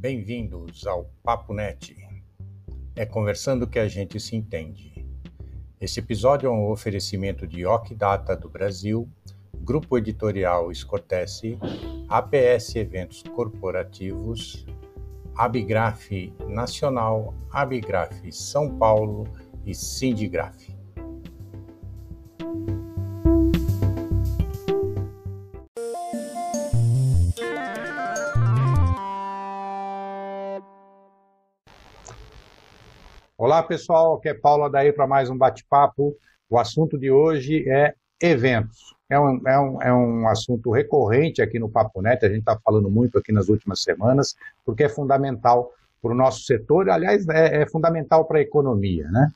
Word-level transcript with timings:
Bem-vindos 0.00 0.86
ao 0.86 1.10
Papo 1.22 1.52
Net. 1.52 1.94
É 2.96 3.04
conversando 3.04 3.66
que 3.66 3.78
a 3.78 3.86
gente 3.86 4.18
se 4.18 4.34
entende. 4.34 5.06
Esse 5.78 6.00
episódio 6.00 6.46
é 6.46 6.50
um 6.50 6.70
oferecimento 6.70 7.46
de 7.46 7.64
Data 7.94 8.34
do 8.34 8.48
Brasil, 8.48 9.06
Grupo 9.56 9.98
Editorial 9.98 10.72
Escotesse, 10.72 11.58
APS 12.08 12.76
Eventos 12.76 13.22
Corporativos, 13.22 14.64
Abigraf 15.36 16.32
Nacional, 16.48 17.34
Abigraf 17.50 18.32
São 18.32 18.78
Paulo 18.78 19.28
e 19.66 19.74
Sindigraf. 19.74 20.79
Olá, 33.60 33.68
pessoal. 33.68 34.14
Aqui 34.14 34.30
é 34.30 34.32
Paulo 34.32 34.64
Adair 34.64 34.94
para 34.94 35.06
mais 35.06 35.28
um 35.28 35.36
bate-papo. 35.36 36.16
O 36.48 36.58
assunto 36.58 36.96
de 36.96 37.10
hoje 37.10 37.68
é 37.68 37.92
eventos. 38.18 38.96
É 39.06 39.20
um, 39.20 39.46
é 39.46 39.60
um, 39.60 39.82
é 39.82 39.92
um 39.92 40.28
assunto 40.28 40.70
recorrente 40.70 41.42
aqui 41.42 41.58
no 41.58 41.68
Papo 41.68 42.00
Net, 42.00 42.24
a 42.24 42.28
gente 42.30 42.38
está 42.38 42.58
falando 42.64 42.90
muito 42.90 43.18
aqui 43.18 43.32
nas 43.32 43.50
últimas 43.50 43.82
semanas, 43.82 44.34
porque 44.64 44.84
é 44.84 44.88
fundamental 44.88 45.70
para 46.00 46.10
o 46.10 46.14
nosso 46.14 46.42
setor, 46.44 46.88
aliás, 46.88 47.28
é, 47.28 47.60
é 47.60 47.68
fundamental 47.68 48.24
para 48.24 48.38
a 48.38 48.40
economia, 48.40 49.06
né? 49.10 49.30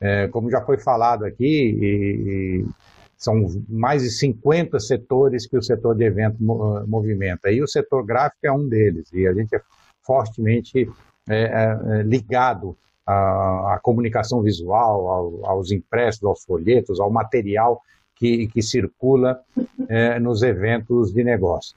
É, 0.00 0.28
como 0.28 0.50
já 0.50 0.62
foi 0.62 0.78
falado 0.78 1.26
aqui, 1.26 1.44
e, 1.44 2.64
e 2.64 2.66
são 3.14 3.46
mais 3.68 4.02
de 4.02 4.10
50 4.10 4.80
setores 4.80 5.46
que 5.46 5.58
o 5.58 5.62
setor 5.62 5.94
de 5.94 6.04
eventos 6.04 6.40
movimenta, 6.40 7.50
e 7.50 7.62
o 7.62 7.68
setor 7.68 8.06
gráfico 8.06 8.38
é 8.42 8.50
um 8.50 8.66
deles, 8.66 9.12
e 9.12 9.26
a 9.26 9.34
gente 9.34 9.54
é 9.54 9.60
fortemente 10.02 10.90
é, 11.28 11.42
é, 11.42 12.02
ligado 12.04 12.74
à, 13.10 13.74
à 13.74 13.80
comunicação 13.80 14.42
visual, 14.42 15.08
ao, 15.08 15.46
aos 15.46 15.70
impressos, 15.70 16.22
aos 16.24 16.44
folhetos, 16.44 17.00
ao 17.00 17.10
material 17.10 17.82
que, 18.14 18.46
que 18.48 18.62
circula 18.62 19.40
é, 19.88 20.18
nos 20.18 20.42
eventos 20.42 21.12
de 21.12 21.24
negócio. 21.24 21.74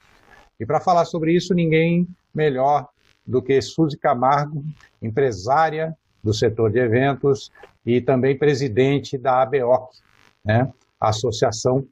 E 0.59 0.65
para 0.65 0.79
falar 0.79 1.05
sobre 1.05 1.33
isso, 1.33 1.53
ninguém 1.53 2.07
melhor 2.33 2.87
do 3.25 3.41
que 3.41 3.61
Suzy 3.61 3.97
Camargo, 3.97 4.63
empresária 5.01 5.95
do 6.23 6.33
setor 6.33 6.71
de 6.71 6.79
eventos 6.79 7.51
e 7.85 8.01
também 8.01 8.37
presidente 8.37 9.17
da 9.17 9.41
ABOC, 9.41 9.97
né, 10.43 10.71
Associação 10.99 11.85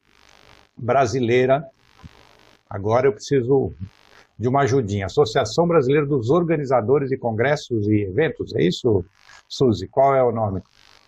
Brasileira. 0.78 1.66
Agora 2.70 3.08
eu 3.08 3.14
preciso 3.14 3.74
de 4.38 4.48
uma 4.48 4.62
ajudinha. 4.62 5.06
Associação 5.06 5.68
Brasileira 5.68 6.06
dos 6.06 6.30
Organizadores 6.30 7.10
de 7.10 7.18
Congressos 7.18 7.88
e 7.88 8.02
Eventos, 8.02 8.56
é 8.56 8.64
isso, 8.64 9.06
Suzy? 9.52 9.88
Qual 9.88 10.16
é 10.16 10.24
o 10.24 10.32
nome? 10.32 10.62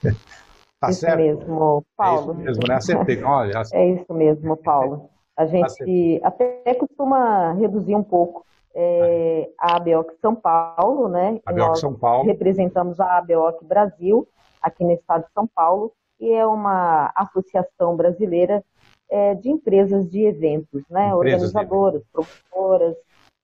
Tá 0.80 0.89
isso 0.89 0.99
certo? 0.99 1.17
mesmo, 1.17 1.86
Paulo. 1.95 2.31
É 2.31 2.33
isso 2.33 2.44
mesmo, 2.44 2.67
né? 2.67 2.75
Acertei. 2.75 3.23
Olha, 3.23 3.59
acertei. 3.61 3.89
É 3.89 3.94
isso 3.94 4.13
mesmo, 4.13 4.58
Paulo. 4.58 5.09
A 5.38 5.45
gente 5.45 5.63
acertei. 5.63 6.22
até 6.22 6.73
costuma 6.73 7.53
reduzir 7.53 7.95
um 7.95 8.03
pouco 8.03 8.45
é, 8.75 9.50
a 9.58 9.77
ABOC 9.77 10.13
São 10.19 10.35
Paulo, 10.35 11.08
né? 11.08 11.39
ABOC 11.45 11.80
São 11.80 11.94
Paulo. 11.94 12.25
Representamos 12.25 13.00
a 13.00 13.17
ABOC 13.17 13.63
Brasil, 13.63 14.27
aqui 14.61 14.83
no 14.83 14.91
estado 14.91 15.25
de 15.25 15.31
São 15.31 15.47
Paulo, 15.47 15.94
e 16.19 16.33
é 16.33 16.45
uma 16.45 17.13
associação 17.16 17.95
brasileira 17.95 18.61
é, 19.09 19.35
de 19.35 19.50
empresas 19.50 20.09
de 20.09 20.25
eventos, 20.25 20.83
né? 20.89 21.13
Empresas 21.13 21.44
Organizadoras, 21.53 22.02
de... 22.02 22.07
produtoras 22.11 22.95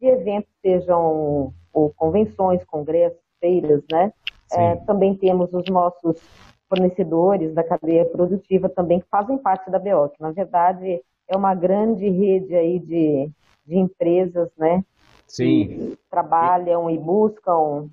de 0.01 0.07
eventos, 0.07 0.51
sejam 0.61 1.53
ou 1.71 1.89
convenções, 1.95 2.63
congressos, 2.65 3.19
feiras, 3.39 3.81
né? 3.89 4.11
É, 4.53 4.75
também 4.77 5.15
temos 5.15 5.53
os 5.53 5.65
nossos 5.69 6.19
fornecedores 6.67 7.53
da 7.53 7.63
cadeia 7.63 8.05
produtiva 8.05 8.69
também 8.69 8.99
que 8.99 9.07
fazem 9.09 9.37
parte 9.37 9.69
da 9.71 9.79
BOC. 9.79 10.13
Na 10.19 10.31
verdade, 10.31 11.01
é 11.27 11.35
uma 11.35 11.55
grande 11.55 12.07
rede 12.07 12.55
aí 12.55 12.79
de, 12.79 13.29
de 13.65 13.77
empresas, 13.77 14.49
né? 14.57 14.83
Sim. 15.27 15.67
Que 15.67 15.97
trabalham 16.09 16.89
e 16.89 16.97
buscam 16.97 17.89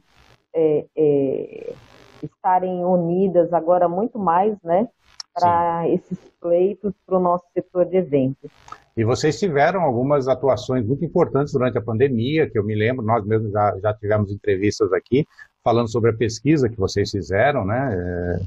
é, 0.54 0.86
é, 0.96 1.74
estarem 2.22 2.84
unidas 2.84 3.52
agora 3.52 3.88
muito 3.88 4.18
mais, 4.18 4.56
né? 4.62 4.88
Para 5.34 5.88
esses 5.88 6.18
pleitos 6.40 6.94
para 7.06 7.18
o 7.18 7.20
nosso 7.20 7.44
setor 7.52 7.84
de 7.84 7.96
eventos. 7.96 8.50
E 8.96 9.04
vocês 9.04 9.38
tiveram 9.38 9.82
algumas 9.82 10.28
atuações 10.28 10.86
muito 10.86 11.04
importantes 11.04 11.52
durante 11.52 11.76
a 11.76 11.82
pandemia, 11.82 12.48
que 12.48 12.58
eu 12.58 12.64
me 12.64 12.74
lembro, 12.74 13.04
nós 13.04 13.22
mesmos 13.26 13.52
já, 13.52 13.78
já 13.78 13.92
tivemos 13.92 14.32
entrevistas 14.32 14.90
aqui 14.94 15.26
falando 15.66 15.90
sobre 15.90 16.10
a 16.10 16.14
pesquisa 16.14 16.68
que 16.68 16.78
vocês 16.78 17.10
fizeram, 17.10 17.64
né? 17.64 17.90
É, 17.92 18.40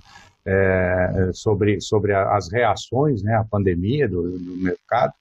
é, 0.46 1.34
sobre, 1.34 1.82
sobre 1.82 2.14
as 2.14 2.50
reações 2.50 3.22
né, 3.22 3.36
à 3.36 3.44
pandemia 3.44 4.08
do, 4.08 4.40
do 4.40 4.56
mercado 4.64 5.14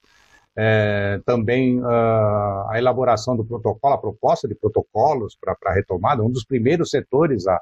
é, 0.60 1.20
também 1.24 1.78
uh, 1.80 2.66
a 2.68 2.74
elaboração 2.76 3.36
do 3.36 3.44
protocolo, 3.44 3.94
a 3.94 3.98
proposta 3.98 4.48
de 4.48 4.56
protocolos 4.56 5.38
para 5.40 5.56
a 5.66 5.72
retomada, 5.72 6.20
um 6.20 6.30
dos 6.30 6.44
primeiros 6.44 6.90
setores 6.90 7.46
a, 7.46 7.60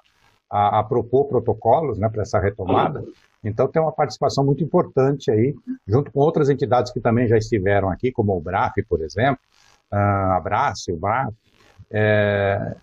a, 0.51 0.79
a 0.79 0.83
propor 0.83 1.27
protocolos 1.27 1.99
né, 1.99 2.09
para 2.09 2.23
essa 2.23 2.41
retomada. 2.41 3.05
Então 3.45 3.69
tem 3.69 3.83
uma 3.83 3.93
participação 3.93 4.43
muito 4.47 4.65
importante 4.65 5.31
aí, 5.31 5.55
junto 5.87 6.11
com 6.11 6.21
outras 6.21 6.49
entidades 6.49 6.91
que 6.91 6.99
também 6.99 7.29
já 7.29 7.37
estiveram 7.37 7.91
aqui, 7.91 8.11
como 8.11 8.35
o 8.35 8.41
BRAF, 8.41 8.83
por 8.89 9.03
exemplo, 9.03 9.41
uh, 9.93 10.33
a 10.33 10.41
Brace, 10.41 10.91
o 10.91 10.97
BRAF. 10.97 11.35
É, 11.91 12.77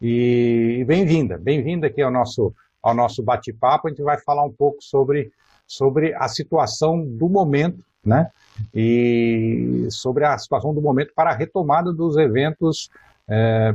e 0.00 0.84
bem-vinda, 0.86 1.38
bem-vinda 1.38 1.86
aqui 1.86 2.02
ao 2.02 2.10
nosso, 2.10 2.54
ao 2.82 2.94
nosso 2.94 3.22
bate-papo. 3.22 3.86
A 3.86 3.90
gente 3.90 4.02
vai 4.02 4.18
falar 4.18 4.44
um 4.44 4.52
pouco 4.52 4.82
sobre, 4.82 5.30
sobre 5.66 6.14
a 6.14 6.28
situação 6.28 7.04
do 7.04 7.28
momento, 7.28 7.84
né? 8.04 8.30
e 8.74 9.86
sobre 9.90 10.24
a 10.24 10.36
situação 10.38 10.74
do 10.74 10.80
momento 10.80 11.12
para 11.14 11.30
a 11.30 11.34
retomada 11.34 11.92
dos 11.92 12.16
eventos 12.16 12.88
é, 13.28 13.74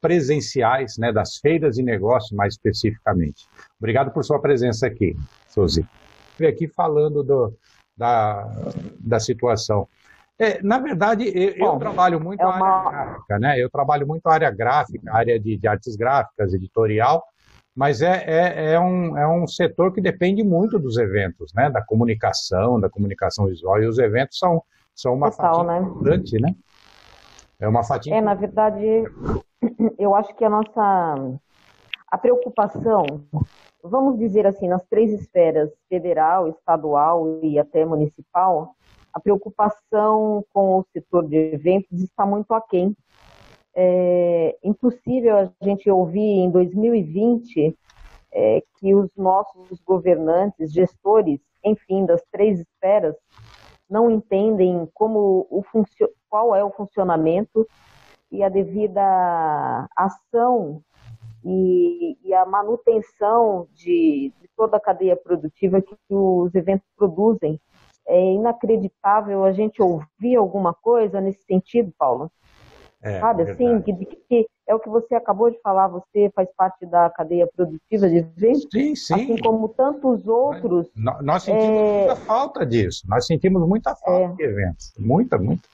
presenciais, 0.00 0.96
né, 0.98 1.12
das 1.12 1.36
feiras 1.36 1.76
de 1.76 1.82
negócios 1.82 2.32
mais 2.32 2.54
especificamente. 2.54 3.46
Obrigado 3.78 4.10
por 4.10 4.24
sua 4.24 4.40
presença 4.40 4.86
aqui, 4.86 5.16
Suzy. 5.48 5.86
Aqui 6.48 6.66
falando 6.66 7.22
do, 7.22 7.54
da, 7.96 8.72
da 8.98 9.20
situação. 9.20 9.86
É, 10.42 10.60
na 10.60 10.80
verdade, 10.80 11.30
eu, 11.32 11.56
Bom, 11.56 11.74
eu 11.74 11.78
trabalho 11.78 12.20
muito 12.20 12.40
é 12.40 12.44
uma... 12.44 12.66
área 12.66 12.90
gráfica, 12.90 13.38
né? 13.38 13.62
Eu 13.62 13.70
trabalho 13.70 14.04
muito 14.04 14.26
área 14.26 14.50
gráfica, 14.50 15.14
área 15.14 15.38
de, 15.38 15.56
de 15.56 15.68
artes 15.68 15.94
gráficas, 15.94 16.52
editorial, 16.52 17.22
mas 17.76 18.02
é, 18.02 18.24
é, 18.26 18.72
é, 18.72 18.80
um, 18.80 19.16
é 19.16 19.28
um 19.28 19.46
setor 19.46 19.92
que 19.92 20.00
depende 20.00 20.42
muito 20.42 20.80
dos 20.80 20.98
eventos, 20.98 21.52
né? 21.54 21.70
Da 21.70 21.80
comunicação, 21.80 22.80
da 22.80 22.90
comunicação 22.90 23.46
visual, 23.46 23.80
e 23.80 23.86
os 23.86 23.98
eventos 23.98 24.36
são, 24.36 24.60
são 24.92 25.14
uma 25.14 25.30
Total, 25.30 25.58
fatia 25.58 25.80
né? 25.80 25.86
importante, 25.86 26.40
né? 26.40 26.56
É 27.60 27.68
uma 27.68 27.84
fatia. 27.84 28.12
É, 28.12 28.20
na 28.20 28.34
verdade, 28.34 28.84
eu 29.96 30.12
acho 30.12 30.34
que 30.34 30.44
a 30.44 30.50
nossa 30.50 31.38
a 32.10 32.18
preocupação, 32.18 33.04
vamos 33.80 34.18
dizer 34.18 34.44
assim, 34.44 34.66
nas 34.66 34.84
três 34.86 35.12
esferas, 35.12 35.70
federal, 35.88 36.48
estadual 36.48 37.38
e 37.44 37.60
até 37.60 37.84
municipal, 37.84 38.74
a 39.12 39.20
preocupação 39.20 40.44
com 40.52 40.78
o 40.78 40.86
setor 40.92 41.28
de 41.28 41.36
eventos 41.36 42.02
está 42.02 42.24
muito 42.24 42.52
aquém 42.52 42.96
é 43.74 44.56
impossível 44.62 45.36
a 45.38 45.50
gente 45.62 45.90
ouvir 45.90 46.20
em 46.20 46.50
2020 46.50 47.76
é, 48.32 48.62
que 48.78 48.94
os 48.94 49.10
nossos 49.16 49.80
governantes, 49.80 50.72
gestores, 50.72 51.40
enfim, 51.64 52.04
das 52.04 52.22
três 52.30 52.60
esferas, 52.60 53.14
não 53.88 54.10
entendem 54.10 54.88
como 54.94 55.46
o 55.50 55.62
qual 56.28 56.54
é 56.54 56.64
o 56.64 56.70
funcionamento 56.70 57.66
e 58.30 58.42
a 58.42 58.48
devida 58.48 59.02
ação 59.94 60.82
e, 61.44 62.16
e 62.24 62.32
a 62.32 62.46
manutenção 62.46 63.68
de, 63.74 64.32
de, 64.40 64.48
toda 64.56 64.78
a 64.78 64.80
cadeia 64.80 65.16
produtiva 65.16 65.82
que 65.82 65.94
os 66.08 66.54
eventos 66.54 66.86
produzem. 66.96 67.60
É 68.12 68.32
inacreditável 68.34 69.42
a 69.42 69.52
gente 69.52 69.80
ouvir 69.80 70.36
alguma 70.36 70.74
coisa 70.74 71.18
nesse 71.18 71.42
sentido, 71.44 71.90
Paulo. 71.98 72.30
É, 73.02 73.18
Sabe, 73.18 73.42
assim, 73.44 73.80
que, 73.80 73.92
que, 74.28 74.46
é 74.66 74.74
o 74.74 74.78
que 74.78 74.88
você 74.88 75.14
acabou 75.14 75.50
de 75.50 75.58
falar, 75.60 75.88
você 75.88 76.30
faz 76.36 76.48
parte 76.54 76.86
da 76.86 77.08
cadeia 77.10 77.48
produtiva 77.48 78.08
de 78.08 78.18
eventos, 78.18 78.68
sim, 78.70 78.94
sim. 78.94 79.14
assim 79.14 79.36
como 79.38 79.68
tantos 79.70 80.28
outros. 80.28 80.86
Nós, 80.94 81.24
nós 81.24 81.42
sentimos 81.42 81.80
é... 81.80 81.98
muita 81.98 82.16
falta 82.16 82.66
disso, 82.66 83.02
nós 83.08 83.26
sentimos 83.26 83.66
muita 83.66 83.96
falta 83.96 84.34
é... 84.34 84.36
de 84.36 84.42
eventos, 84.44 84.92
muita, 84.98 85.38
muita. 85.38 85.68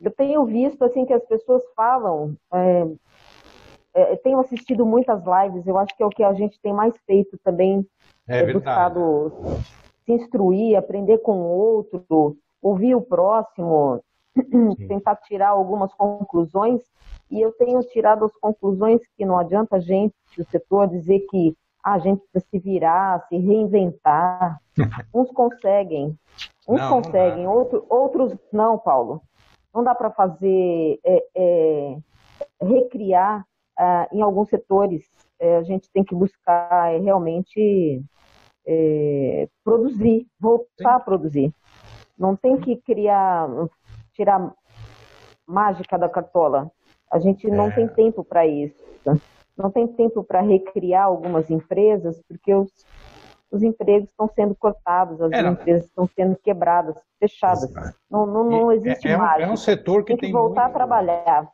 Eu 0.00 0.10
tenho 0.10 0.44
visto, 0.44 0.84
assim, 0.84 1.06
que 1.06 1.14
as 1.14 1.24
pessoas 1.24 1.62
falam, 1.74 2.34
é, 2.52 2.86
é, 3.94 4.16
tenho 4.16 4.38
assistido 4.38 4.84
muitas 4.84 5.22
lives, 5.24 5.66
eu 5.66 5.78
acho 5.78 5.96
que 5.96 6.02
é 6.02 6.06
o 6.06 6.10
que 6.10 6.22
a 6.22 6.34
gente 6.34 6.60
tem 6.60 6.74
mais 6.74 6.94
feito 7.06 7.38
também, 7.42 7.86
é, 8.28 8.40
é 8.40 8.52
buscado 8.52 9.32
se 10.08 10.12
instruir, 10.12 10.76
aprender 10.76 11.18
com 11.18 11.42
o 11.42 11.48
outro, 11.48 12.38
ouvir 12.62 12.94
o 12.94 13.02
próximo, 13.02 14.02
tentar 14.88 15.16
tirar 15.16 15.50
algumas 15.50 15.92
conclusões. 15.92 16.80
E 17.30 17.38
eu 17.38 17.52
tenho 17.52 17.78
tirado 17.80 18.24
as 18.24 18.34
conclusões 18.36 19.02
que 19.16 19.26
não 19.26 19.38
adianta 19.38 19.76
a 19.76 19.80
gente, 19.80 20.14
o 20.38 20.44
setor, 20.44 20.88
dizer 20.88 21.20
que 21.28 21.54
ah, 21.84 21.92
a 21.92 21.98
gente 21.98 22.22
precisa 22.32 22.50
se 22.50 22.58
virar, 22.58 23.26
se 23.28 23.36
reinventar. 23.36 24.58
Uns 25.14 25.30
conseguem, 25.30 26.16
uns 26.66 26.80
não, 26.80 27.02
conseguem, 27.02 27.44
não 27.44 27.52
outro, 27.54 27.84
outros 27.88 28.36
não, 28.52 28.78
Paulo. 28.78 29.20
Não 29.74 29.82
dá 29.82 29.94
para 29.94 30.10
fazer, 30.10 30.98
é, 31.04 31.24
é, 31.34 31.96
recriar 32.62 33.44
ah, 33.76 34.08
em 34.12 34.22
alguns 34.22 34.48
setores. 34.48 35.04
É, 35.40 35.56
a 35.56 35.62
gente 35.62 35.90
tem 35.90 36.02
que 36.02 36.14
buscar 36.14 36.94
é, 36.94 36.98
realmente 36.98 38.02
é, 38.70 39.48
produzir, 39.64 40.26
voltar 40.38 40.66
Sim. 40.76 40.86
a 40.86 41.00
produzir. 41.00 41.52
Não 42.18 42.36
tem 42.36 42.58
que 42.58 42.76
criar, 42.76 43.48
tirar 44.12 44.52
mágica 45.46 45.96
da 45.98 46.08
cartola. 46.08 46.70
A 47.10 47.18
gente 47.18 47.48
não 47.48 47.68
é. 47.68 47.70
tem 47.70 47.88
tempo 47.88 48.22
para 48.22 48.46
isso. 48.46 48.84
Não 49.56 49.70
tem 49.70 49.88
tempo 49.88 50.22
para 50.22 50.42
recriar 50.42 51.04
algumas 51.04 51.50
empresas, 51.50 52.22
porque 52.28 52.54
os, 52.54 52.70
os 53.50 53.62
empregos 53.62 54.10
estão 54.10 54.28
sendo 54.34 54.54
cortados, 54.54 55.20
as 55.22 55.32
é, 55.32 55.40
empresas 55.40 55.86
estão 55.86 56.06
sendo 56.14 56.36
quebradas, 56.36 56.94
fechadas. 57.18 57.72
Não, 58.10 58.26
não, 58.26 58.44
não 58.44 58.72
existe 58.72 59.08
é, 59.08 59.16
mágica. 59.16 59.48
É 59.48 59.50
um 59.50 59.56
setor 59.56 60.04
que 60.04 60.12
tem, 60.12 60.18
tem 60.18 60.28
que 60.30 60.36
voltar 60.36 60.64
muito... 60.64 60.76
a 60.76 60.78
trabalhar. 60.78 61.48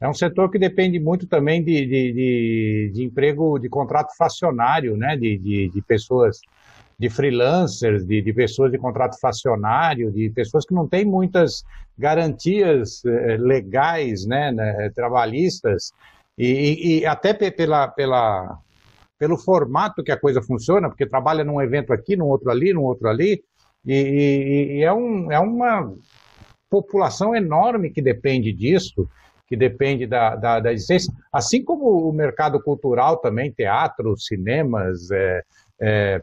É 0.00 0.08
um 0.08 0.14
setor 0.14 0.50
que 0.50 0.58
depende 0.58 1.00
muito 1.00 1.26
também 1.26 1.62
de, 1.62 1.84
de, 1.86 2.12
de, 2.12 2.90
de 2.94 3.04
emprego, 3.04 3.58
de 3.58 3.68
contrato 3.68 4.16
fracionário, 4.16 4.96
né? 4.96 5.16
de, 5.16 5.36
de, 5.38 5.68
de 5.70 5.82
pessoas, 5.82 6.40
de 6.98 7.10
freelancers, 7.10 8.06
de, 8.06 8.22
de 8.22 8.32
pessoas 8.32 8.70
de 8.70 8.78
contrato 8.78 9.18
fracionário, 9.18 10.12
de 10.12 10.30
pessoas 10.30 10.64
que 10.64 10.74
não 10.74 10.86
têm 10.86 11.04
muitas 11.04 11.64
garantias 11.98 13.04
eh, 13.04 13.36
legais, 13.38 14.24
né, 14.24 14.52
né? 14.52 14.90
Trabalhistas, 14.94 15.92
e, 16.38 17.00
e, 17.00 17.06
até 17.06 17.34
pela, 17.34 17.88
pela, 17.88 18.58
pelo 19.18 19.36
formato 19.36 20.04
que 20.04 20.12
a 20.12 20.20
coisa 20.20 20.40
funciona, 20.40 20.88
porque 20.88 21.04
trabalha 21.04 21.42
num 21.42 21.60
evento 21.60 21.92
aqui, 21.92 22.14
num 22.14 22.26
outro 22.26 22.48
ali, 22.50 22.72
num 22.72 22.84
outro 22.84 23.08
ali, 23.08 23.42
e, 23.84 24.76
e 24.78 24.82
é, 24.84 24.92
um, 24.92 25.32
é 25.32 25.40
uma 25.40 25.92
população 26.70 27.34
enorme 27.34 27.90
que 27.90 28.00
depende 28.00 28.52
disso, 28.52 29.08
que 29.48 29.56
depende 29.56 30.06
da, 30.06 30.36
da, 30.36 30.60
da 30.60 30.72
existência, 30.72 31.12
assim 31.32 31.64
como 31.64 32.08
o 32.08 32.12
mercado 32.12 32.62
cultural 32.62 33.16
também, 33.16 33.50
teatro, 33.50 34.16
cinemas, 34.18 35.10
é, 35.10 35.42
é, 35.80 36.22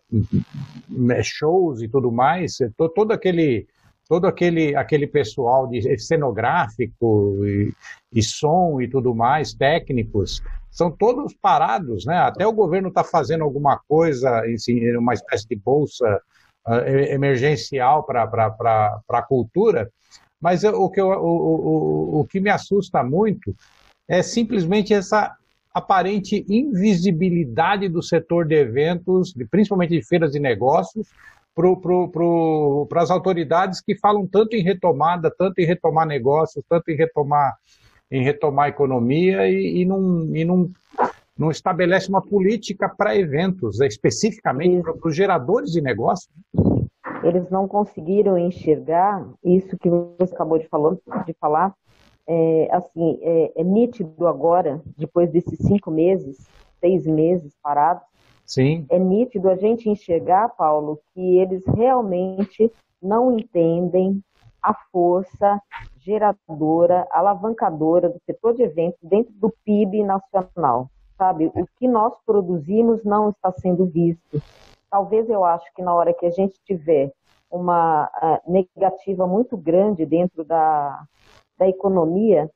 shows 1.24 1.82
e 1.82 1.88
tudo 1.88 2.12
mais, 2.12 2.62
é, 2.62 2.70
todo 2.78 3.12
aquele 3.12 3.68
todo 4.08 4.28
aquele, 4.28 4.76
aquele 4.76 5.08
pessoal 5.08 5.68
de 5.68 5.98
cenográfico 5.98 7.44
e, 7.44 7.74
e, 8.14 8.22
som 8.22 8.80
e 8.80 8.88
tudo 8.88 9.16
mais, 9.16 9.52
técnicos, 9.56 10.44
são 10.70 10.92
todos 10.92 11.34
parados, 11.34 12.06
né? 12.06 12.16
Até 12.18 12.46
o 12.46 12.54
governo 12.54 12.90
está 12.90 13.04
fazendo 13.04 13.44
alguma 13.44 13.80
coisa, 13.88 14.42
assim, 14.42 14.96
uma 14.96 15.16
espécie 15.16 15.48
de 15.48 15.56
bolsa 15.56 16.22
uh, 16.68 16.88
emergencial 17.10 18.04
para 18.04 19.02
a 19.10 19.22
cultura, 19.24 19.90
mas 20.46 20.64
o 20.64 20.92
que, 20.92 21.02
eu, 21.02 21.08
o, 21.08 22.20
o, 22.20 22.20
o 22.20 22.26
que 22.26 22.40
me 22.40 22.52
assusta 22.52 23.04
muito 23.04 23.56
é 24.08 24.22
simplesmente 24.22 24.94
essa 24.94 25.36
aparente 25.74 26.46
invisibilidade 26.48 27.90
do 27.90 28.04
setor 28.04 28.46
de 28.46 28.54
eventos, 28.54 29.34
principalmente 29.50 30.00
de 30.00 30.06
feiras 30.06 30.34
de 30.34 30.40
negócios, 30.40 31.08
para 31.56 33.02
as 33.02 33.10
autoridades 33.10 33.82
que 33.82 33.98
falam 33.98 34.28
tanto 34.28 34.56
em 34.56 34.62
retomada, 34.62 35.34
tanto 35.36 35.58
em 35.58 35.66
retomar 35.66 36.06
negócios, 36.06 36.64
tanto 36.70 36.92
em 36.92 36.96
retomar, 36.96 37.56
em 38.12 38.24
retomar 38.24 38.70
economia 38.70 39.50
e, 39.50 39.82
e, 39.82 39.86
não, 39.86 40.30
e 40.36 40.46
não, 40.46 40.70
não 41.36 41.50
estabelece 41.50 42.08
uma 42.08 42.22
política 42.22 42.88
para 42.88 43.18
eventos, 43.18 43.82
especificamente 43.82 44.84
para 44.84 45.10
os 45.10 45.16
geradores 45.16 45.72
de 45.72 45.82
negócios 45.82 46.30
eles 47.28 47.50
não 47.50 47.68
conseguiram 47.68 48.38
enxergar 48.38 49.28
isso 49.44 49.78
que 49.78 49.90
você 49.90 50.34
acabou 50.34 50.60
de, 50.60 50.68
de 51.26 51.34
falar. 51.34 51.74
É, 52.28 52.70
assim, 52.72 53.20
é, 53.22 53.52
é, 53.56 53.64
nítido 53.64 54.28
agora, 54.28 54.82
depois 54.98 55.32
desses 55.32 55.60
cinco 55.60 55.92
meses, 55.92 56.48
seis 56.80 57.06
meses 57.06 57.56
parados, 57.62 58.04
Sim. 58.46 58.86
é 58.90 58.98
nítido 58.98 59.50
a 59.50 59.56
gente 59.56 59.90
enxergar, 59.90 60.50
Paulo, 60.50 61.00
que 61.14 61.38
eles 61.38 61.64
realmente 61.68 62.72
não 63.02 63.38
entendem 63.38 64.24
a 64.62 64.74
força 64.92 65.62
geradora, 65.98 67.08
alavancadora 67.12 68.10
do 68.10 68.20
setor 68.26 68.56
de 68.56 68.64
eventos 68.64 69.00
dentro 69.04 69.32
do 69.34 69.54
PIB 69.64 70.04
nacional. 70.04 70.90
Sabe, 71.18 71.46
o 71.48 71.66
que 71.80 71.88
nós 71.88 72.14
produzimos 72.26 73.04
não 73.04 73.30
está 73.30 73.52
sendo 73.52 73.86
visto 73.86 74.42
talvez 74.96 75.30
eu 75.30 75.44
acho 75.44 75.66
que 75.74 75.82
na 75.82 75.94
hora 75.94 76.14
que 76.14 76.26
a 76.26 76.30
gente 76.30 76.58
tiver 76.64 77.12
uma 77.52 78.06
uh, 78.06 78.50
negativa 78.50 79.28
muito 79.28 79.58
grande 79.58 80.06
dentro 80.06 80.46
da, 80.46 81.04
da 81.58 81.68
economia, 81.68 82.50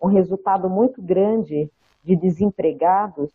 um 0.00 0.06
resultado 0.06 0.70
muito 0.70 1.02
grande 1.02 1.68
de 2.04 2.14
desempregados, 2.14 3.28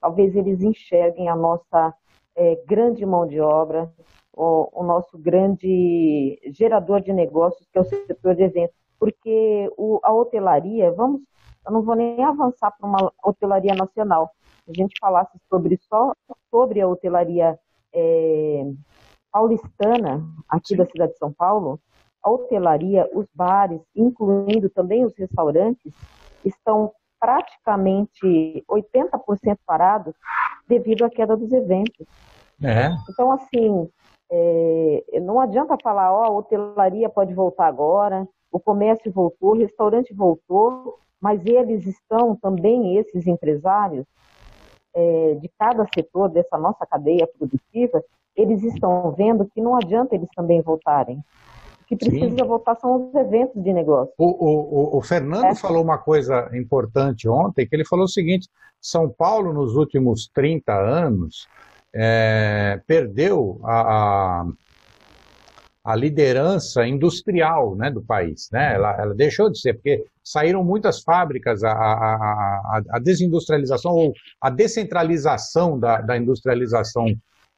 talvez 0.00 0.36
eles 0.36 0.62
enxerguem 0.62 1.28
a 1.28 1.34
nossa 1.34 1.92
é, 2.36 2.62
grande 2.64 3.04
mão 3.04 3.26
de 3.26 3.40
obra, 3.40 3.92
o, 4.32 4.68
o, 4.72 4.84
nosso 4.84 5.18
grande 5.18 6.40
gerador 6.56 7.00
de 7.00 7.12
negócios, 7.12 7.66
que 7.72 7.76
é 7.76 7.80
o 7.80 7.84
setor 7.84 8.36
de 8.36 8.44
eventos. 8.44 8.76
Porque 9.00 9.68
o, 9.76 9.98
a 10.04 10.12
hotelaria, 10.12 10.92
vamos, 10.92 11.22
eu 11.66 11.72
não 11.72 11.82
vou 11.82 11.96
nem 11.96 12.22
avançar 12.22 12.70
para 12.70 12.88
uma 12.88 13.12
hotelaria 13.24 13.74
nacional. 13.74 14.30
Se 14.64 14.70
a 14.70 14.74
gente 14.74 14.94
falasse 15.00 15.36
sobre 15.48 15.76
só 15.88 16.14
sobre 16.52 16.80
a 16.80 16.86
hotelaria 16.86 17.58
é, 17.92 18.64
paulistana, 19.32 20.24
aqui 20.48 20.76
da 20.76 20.86
cidade 20.86 21.12
de 21.12 21.18
São 21.18 21.32
Paulo, 21.32 21.80
a 22.22 22.30
hotelaria, 22.30 23.08
os 23.14 23.26
bares, 23.34 23.80
incluindo 23.94 24.68
também 24.68 25.04
os 25.04 25.16
restaurantes, 25.16 25.92
estão 26.44 26.92
praticamente 27.18 28.64
80% 28.68 29.58
parados 29.66 30.14
devido 30.66 31.04
à 31.04 31.10
queda 31.10 31.36
dos 31.36 31.52
eventos. 31.52 32.06
É. 32.62 32.90
Então, 33.10 33.32
assim, 33.32 33.88
é, 34.30 35.20
não 35.22 35.40
adianta 35.40 35.76
falar, 35.82 36.12
ó, 36.12 36.24
a 36.24 36.30
hotelaria 36.30 37.08
pode 37.08 37.34
voltar 37.34 37.66
agora, 37.66 38.26
o 38.50 38.58
comércio 38.58 39.12
voltou, 39.12 39.50
o 39.50 39.58
restaurante 39.58 40.14
voltou, 40.14 40.98
mas 41.20 41.44
eles 41.44 41.86
estão 41.86 42.34
também, 42.36 42.96
esses 42.96 43.26
empresários, 43.26 44.06
é, 44.94 45.34
de 45.40 45.50
cada 45.58 45.86
setor 45.94 46.28
dessa 46.28 46.58
nossa 46.58 46.86
cadeia 46.86 47.26
produtiva, 47.26 48.02
eles 48.36 48.62
estão 48.62 49.12
vendo 49.12 49.48
que 49.52 49.60
não 49.60 49.76
adianta 49.76 50.14
eles 50.14 50.28
também 50.34 50.60
voltarem. 50.62 51.18
O 51.82 51.84
que 51.86 51.96
precisa 51.96 52.36
Sim. 52.36 52.44
voltar 52.44 52.76
são 52.76 53.08
os 53.08 53.14
eventos 53.14 53.62
de 53.62 53.72
negócio. 53.72 54.12
O, 54.16 54.94
o, 54.94 54.98
o 54.98 55.02
Fernando 55.02 55.46
é. 55.46 55.54
falou 55.54 55.82
uma 55.82 55.98
coisa 55.98 56.48
importante 56.54 57.28
ontem, 57.28 57.66
que 57.66 57.74
ele 57.74 57.84
falou 57.84 58.04
o 58.04 58.08
seguinte, 58.08 58.48
São 58.80 59.08
Paulo, 59.08 59.52
nos 59.52 59.74
últimos 59.74 60.28
30 60.32 60.72
anos, 60.72 61.48
é, 61.92 62.80
perdeu 62.86 63.60
a, 63.64 63.80
a 63.80 64.46
a 65.84 65.96
liderança 65.96 66.86
industrial 66.86 67.74
né, 67.74 67.90
do 67.90 68.02
país. 68.02 68.48
Né? 68.52 68.74
Ela, 68.74 68.96
ela, 69.00 69.14
deixou 69.14 69.50
de 69.50 69.58
ser, 69.58 69.74
porque 69.74 70.04
saíram 70.22 70.62
muitas 70.62 71.02
fábricas, 71.02 71.64
a, 71.64 71.72
a, 71.72 72.14
a, 72.14 72.82
a 72.90 72.98
desindustrialização 72.98 73.92
ou 73.92 74.12
a 74.40 74.50
descentralização 74.50 75.78
da, 75.78 76.00
da, 76.00 76.16
industrialização 76.16 77.06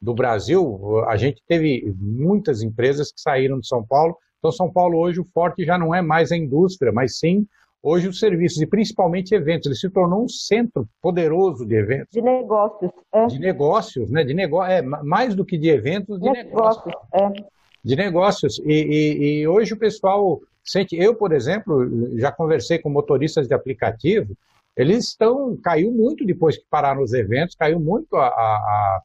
do 0.00 0.14
Brasil, 0.14 1.04
a 1.06 1.16
gente 1.16 1.40
teve 1.46 1.94
muitas 1.98 2.62
empresas 2.62 3.12
que 3.12 3.20
saíram 3.20 3.60
de 3.60 3.66
São 3.66 3.84
Paulo. 3.84 4.16
Então, 4.38 4.50
São 4.50 4.72
Paulo 4.72 4.98
hoje 4.98 5.20
o 5.20 5.26
forte 5.32 5.64
já 5.64 5.78
não 5.78 5.94
é 5.94 6.02
mais 6.02 6.32
a 6.32 6.36
indústria, 6.36 6.90
mas 6.92 7.18
sim 7.18 7.46
hoje 7.80 8.08
os 8.08 8.18
serviços 8.18 8.60
e 8.60 8.66
principalmente 8.66 9.34
eventos. 9.34 9.66
Ele 9.66 9.76
se 9.76 9.90
tornou 9.90 10.24
um 10.24 10.28
centro 10.28 10.88
poderoso 11.00 11.64
de 11.64 11.74
eventos. 11.74 12.08
De 12.12 12.20
negócios. 12.20 12.90
É. 13.12 13.26
De 13.26 13.38
negócios, 13.38 14.10
né? 14.10 14.24
De 14.24 14.34
negócio, 14.34 14.72
é 14.72 14.82
mais 14.82 15.34
do 15.34 15.44
que 15.44 15.56
de 15.56 15.68
eventos, 15.68 16.20
de 16.20 16.30
negócios. 16.30 16.84
negócios. 16.86 17.46
É 17.46 17.52
de 17.84 17.96
negócios. 17.96 18.60
E, 18.64 18.72
e, 18.72 19.40
e, 19.40 19.48
hoje 19.48 19.74
o 19.74 19.78
pessoal 19.78 20.40
sente. 20.62 20.96
Eu, 20.96 21.14
por 21.14 21.32
exemplo, 21.32 22.18
já 22.18 22.30
conversei 22.30 22.78
com 22.78 22.88
motoristas 22.88 23.48
de 23.48 23.54
aplicativo, 23.54 24.36
eles 24.76 25.08
estão. 25.08 25.56
Caiu 25.56 25.90
muito 25.90 26.24
depois 26.24 26.56
que 26.56 26.64
pararam 26.70 27.02
os 27.02 27.12
eventos, 27.12 27.56
caiu 27.56 27.80
muito 27.80 28.16
a, 28.16 28.26
a, 28.26 29.02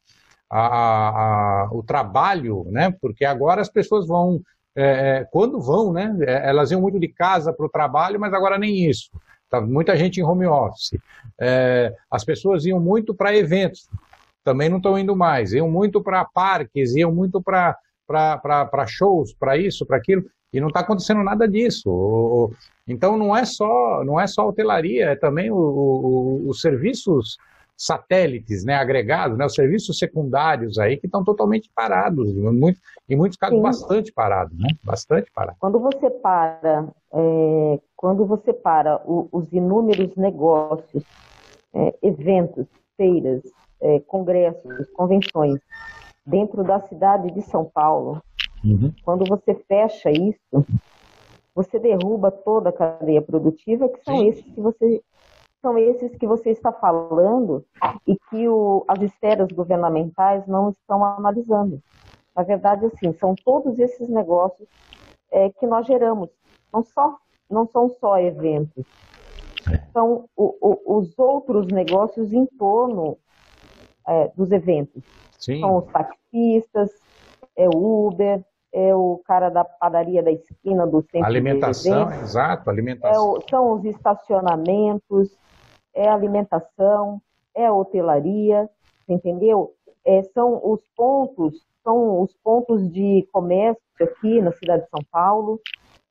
a, 0.50 1.69
o 1.72 1.84
trabalho, 1.84 2.65
né? 2.69 2.93
Porque 3.01 3.25
agora 3.25 3.62
as 3.62 3.69
pessoas 3.69 4.07
vão. 4.07 4.41
É, 4.75 4.84
é, 4.84 5.27
quando 5.31 5.60
vão, 5.60 5.91
né? 5.91 6.15
É, 6.22 6.50
elas 6.50 6.69
iam 6.69 6.79
muito 6.79 7.00
de 7.00 7.07
casa 7.07 7.51
para 7.51 7.65
o 7.65 7.69
trabalho, 7.69 8.19
mas 8.19 8.34
agora 8.34 8.60
nem 8.60 8.88
isso. 8.88 9.10
Tá 9.50 9.60
muita 9.60 9.96
gente 9.96 10.19
em 10.19 10.24
home 10.24 10.46
office. 10.46 11.00
É, 11.39 11.93
as 12.12 12.24
pessoas 12.24 12.65
iam 12.65 12.79
muito 12.79 13.13
para 13.13 13.36
eventos, 13.36 13.89
também 14.43 14.69
não 14.69 14.77
estão 14.77 15.00
indo 15.00 15.15
mais. 15.15 15.51
Iam 15.51 15.69
muito 15.69 16.01
para 16.03 16.24
parques, 16.25 16.96
iam 16.96 17.12
muito 17.12 17.41
para 17.41 17.75
para 18.07 18.85
shows, 18.87 19.33
para 19.33 19.57
isso, 19.57 19.85
para 19.85 19.97
aquilo. 19.97 20.23
E 20.53 20.61
não 20.61 20.69
está 20.69 20.79
acontecendo 20.79 21.23
nada 21.23 21.47
disso. 21.47 22.51
Então 22.87 23.17
não 23.17 23.35
é 23.35 23.43
só 23.43 24.03
não 24.05 24.19
é 24.19 24.25
só 24.25 24.47
hotelaria, 24.47 25.07
é 25.07 25.15
também 25.15 25.51
os 25.51 26.61
serviços 26.61 27.37
satélites, 27.77 28.65
né, 28.65 28.73
agregados, 28.73 29.37
né, 29.37 29.45
os 29.45 29.53
serviços 29.53 29.99
secundários 29.99 30.79
aí 30.79 30.97
que 30.97 31.05
estão 31.05 31.23
totalmente 31.23 31.69
parados, 31.75 32.33
muito, 32.33 32.79
em 33.07 33.15
muitos 33.15 33.37
casos 33.37 33.55
Sim. 33.55 33.61
bastante 33.61 34.11
parados, 34.11 34.57
né, 34.57 34.69
bastante 34.83 35.31
parados. 35.31 35.59
Quando 35.59 35.79
você 35.79 36.09
para, 36.09 36.87
é, 37.13 37.79
quando 37.95 38.25
você 38.25 38.51
para 38.51 38.99
o, 39.05 39.29
os 39.31 39.53
inúmeros 39.53 40.15
negócios, 40.15 41.03
é, 41.71 41.93
eventos, 42.01 42.65
feiras, 42.97 43.43
é, 43.79 43.99
congressos, 43.99 44.89
convenções 44.95 45.59
dentro 46.27 46.62
da 46.63 46.81
cidade 46.81 47.31
de 47.31 47.41
São 47.41 47.63
Paulo, 47.63 48.22
uhum. 48.63 48.93
quando 49.03 49.24
você 49.25 49.55
fecha 49.55 50.12
isso, 50.12 50.65
você 51.55 51.79
derruba 51.79 52.29
toda 52.29 52.69
a 52.69 52.74
cadeia 52.74 53.22
produtiva, 53.22 53.88
que 53.88 54.03
são 54.03 54.17
Sim. 54.17 54.27
esses 54.27 54.43
que 54.43 54.62
você 54.62 55.01
são 55.60 55.75
esses 55.77 56.15
que 56.15 56.27
você 56.27 56.51
está 56.51 56.72
falando 56.72 57.65
e 58.05 58.15
que 58.29 58.48
o, 58.48 58.86
as 58.88 59.01
esferas 59.01 59.51
governamentais 59.51 60.46
não 60.46 60.69
estão 60.69 61.03
analisando. 61.03 61.81
Na 62.36 62.43
verdade, 62.43 62.86
assim, 62.86 63.12
são 63.13 63.34
todos 63.34 63.79
esses 63.79 64.07
negócios 64.07 64.69
é, 65.31 65.50
que 65.50 65.65
nós 65.65 65.88
geramos. 65.88 66.29
Não, 66.72 66.84
só, 66.84 67.17
não 67.50 67.65
são 67.65 67.89
só 67.89 68.19
eventos, 68.19 68.86
é. 69.72 69.77
são 69.91 70.25
o, 70.36 70.55
o, 70.62 70.98
os 71.00 71.17
outros 71.17 71.67
negócios 71.67 72.31
em 72.31 72.46
torno 72.46 73.17
é, 74.07 74.31
dos 74.36 74.51
eventos. 74.51 75.03
Sim. 75.38 75.60
São 75.60 75.77
os 75.77 75.86
taxistas, 75.88 76.91
é 77.56 77.67
o 77.67 78.08
Uber, 78.08 78.44
é 78.74 78.94
o 78.94 79.22
cara 79.25 79.50
da 79.50 79.63
padaria 79.63 80.22
da 80.22 80.32
esquina 80.32 80.86
do 80.86 81.01
centro 81.01 81.25
alimentação, 81.25 82.10
de 82.10 82.15
exato, 82.17 82.70
alimentação. 82.70 83.13
É 83.13 83.20
o, 83.20 83.41
são 83.50 83.74
os 83.74 83.86
estacionamentos, 83.86 85.36
é 85.94 86.08
a 86.08 86.13
alimentação, 86.13 87.22
é 87.56 87.65
a 87.65 87.74
hotelaria, 87.74 88.70
entendeu? 89.08 89.74
É, 90.06 90.22
são 90.34 90.62
os 90.63 90.82
pontos, 90.96 91.65
são 91.84 92.22
os 92.22 92.36
pontos 92.44 92.91
de 92.91 93.27
comércio 93.32 93.82
aqui 94.00 94.41
na 94.41 94.51
cidade 94.51 94.84
de 94.84 94.89
São 94.89 95.03
Paulo, 95.12 95.60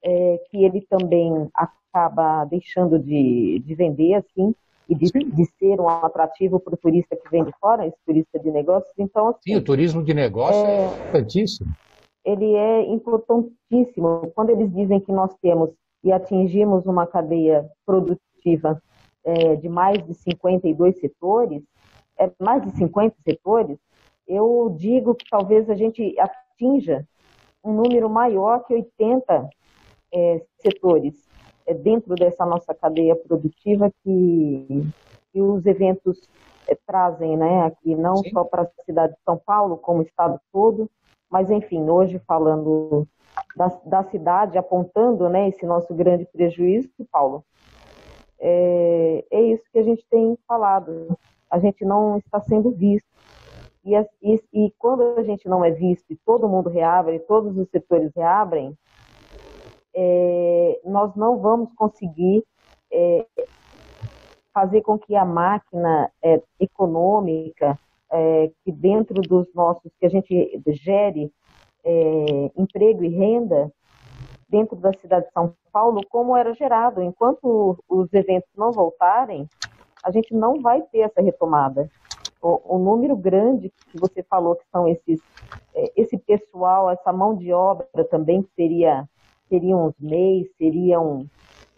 é, 0.02 0.40
que 0.50 0.64
ele 0.64 0.80
também 0.82 1.48
acaba 1.54 2.44
deixando 2.44 2.98
de, 2.98 3.62
de 3.64 3.74
vender, 3.74 4.14
assim, 4.14 4.54
e 4.88 4.94
de, 4.94 5.06
de, 5.10 5.44
ser 5.58 5.80
um 5.80 5.88
atrativo 5.88 6.60
para 6.60 6.74
o 6.74 6.76
turista 6.76 7.16
que 7.16 7.28
vem 7.28 7.44
de 7.44 7.52
fora, 7.60 7.86
esse 7.86 7.96
turista 8.06 8.38
de 8.38 8.50
negócios. 8.50 8.92
Então, 8.98 9.28
assim, 9.28 9.52
Sim, 9.52 9.56
o 9.56 9.62
turismo 9.64 10.02
de 10.02 10.14
negócio 10.14 10.64
é, 10.64 10.84
é 10.84 10.86
importantíssimo. 10.86 11.74
Ele 12.24 12.54
é 12.54 12.82
importantíssimo. 12.82 14.32
Quando 14.34 14.50
eles 14.50 14.72
dizem 14.72 15.00
que 15.00 15.12
nós 15.12 15.34
temos 15.42 15.70
e 16.04 16.12
atingimos 16.12 16.86
uma 16.86 17.06
cadeia 17.06 17.68
produtiva 17.84 18.80
é, 19.24 19.56
de 19.56 19.68
mais 19.68 20.04
de 20.06 20.14
52 20.14 21.00
setores, 21.00 21.62
é, 22.18 22.30
mais 22.38 22.62
de 22.62 22.70
50 22.76 23.16
setores, 23.24 23.78
eu 24.26 24.74
digo 24.78 25.14
que 25.14 25.28
talvez 25.28 25.68
a 25.68 25.74
gente 25.74 26.14
atinja 26.18 27.06
um 27.62 27.72
número 27.72 28.08
maior 28.08 28.64
que 28.64 28.74
80 28.74 29.48
é, 30.12 30.42
setores 30.60 31.28
é, 31.66 31.74
dentro 31.74 32.14
dessa 32.14 32.46
nossa 32.46 32.74
cadeia 32.74 33.16
produtiva 33.16 33.90
que, 34.02 34.86
que 35.32 35.40
os 35.40 35.66
eventos 35.66 36.28
é, 36.68 36.76
trazem, 36.86 37.36
né, 37.36 37.62
aqui 37.64 37.94
não 37.94 38.16
Sim. 38.16 38.30
só 38.30 38.44
para 38.44 38.62
a 38.62 38.84
cidade 38.84 39.14
de 39.14 39.20
São 39.24 39.36
Paulo, 39.36 39.76
como 39.76 40.00
o 40.00 40.02
estado 40.02 40.40
todo, 40.52 40.90
mas 41.30 41.50
enfim, 41.50 41.88
hoje 41.88 42.20
falando 42.26 43.06
da, 43.56 43.68
da 43.84 44.02
cidade, 44.04 44.58
apontando, 44.58 45.28
né, 45.28 45.48
esse 45.48 45.66
nosso 45.66 45.92
grande 45.94 46.24
prejuízo, 46.26 46.88
Paulo, 47.10 47.44
é, 48.38 49.24
é 49.30 49.42
isso 49.42 49.64
que 49.72 49.78
a 49.78 49.82
gente 49.82 50.04
tem 50.10 50.38
falado. 50.46 51.16
A 51.50 51.58
gente 51.58 51.84
não 51.84 52.18
está 52.18 52.40
sendo 52.40 52.70
visto. 52.70 53.06
E, 53.84 53.94
e, 54.22 54.40
e, 54.52 54.72
quando 54.78 55.16
a 55.16 55.22
gente 55.22 55.48
não 55.48 55.64
é 55.64 55.70
visto 55.70 56.04
e 56.10 56.16
todo 56.16 56.48
mundo 56.48 56.68
reabre, 56.68 57.20
todos 57.20 57.56
os 57.56 57.68
setores 57.70 58.10
reabrem, 58.16 58.76
é, 59.96 60.80
nós 60.84 61.14
não 61.16 61.38
vamos 61.38 61.72
conseguir 61.74 62.44
é, 62.92 63.26
fazer 64.52 64.82
com 64.82 64.98
que 64.98 65.16
a 65.16 65.24
máquina 65.24 66.10
é, 66.22 66.40
econômica, 66.60 67.78
é, 68.12 68.50
que 68.64 68.70
dentro 68.70 69.20
dos 69.22 69.52
nossos, 69.54 69.90
que 69.98 70.06
a 70.06 70.10
gente 70.10 70.62
gere 70.68 71.32
é, 71.84 72.50
emprego 72.56 73.02
e 73.02 73.08
renda, 73.08 73.72
dentro 74.48 74.76
da 74.76 74.92
cidade 74.92 75.26
de 75.26 75.32
São 75.32 75.54
Paulo, 75.72 76.00
como 76.08 76.36
era 76.36 76.54
gerado. 76.54 77.02
Enquanto 77.02 77.78
os 77.88 78.12
eventos 78.12 78.48
não 78.56 78.72
voltarem, 78.72 79.48
a 80.04 80.10
gente 80.10 80.34
não 80.34 80.60
vai 80.60 80.82
ter 80.82 81.00
essa 81.00 81.20
retomada. 81.20 81.90
O, 82.40 82.76
o 82.76 82.78
número 82.78 83.16
grande 83.16 83.72
que 83.90 83.98
você 83.98 84.22
falou 84.22 84.54
que 84.54 84.64
são 84.70 84.86
esses, 84.86 85.20
é, 85.74 85.92
esse 85.96 86.16
pessoal, 86.16 86.90
essa 86.90 87.12
mão 87.12 87.34
de 87.34 87.52
obra 87.52 87.86
também 88.10 88.42
que 88.42 88.50
seria, 88.54 89.08
seriam 89.48 89.86
os 89.86 89.94
MEIs, 89.98 90.48
seriam, 90.56 91.26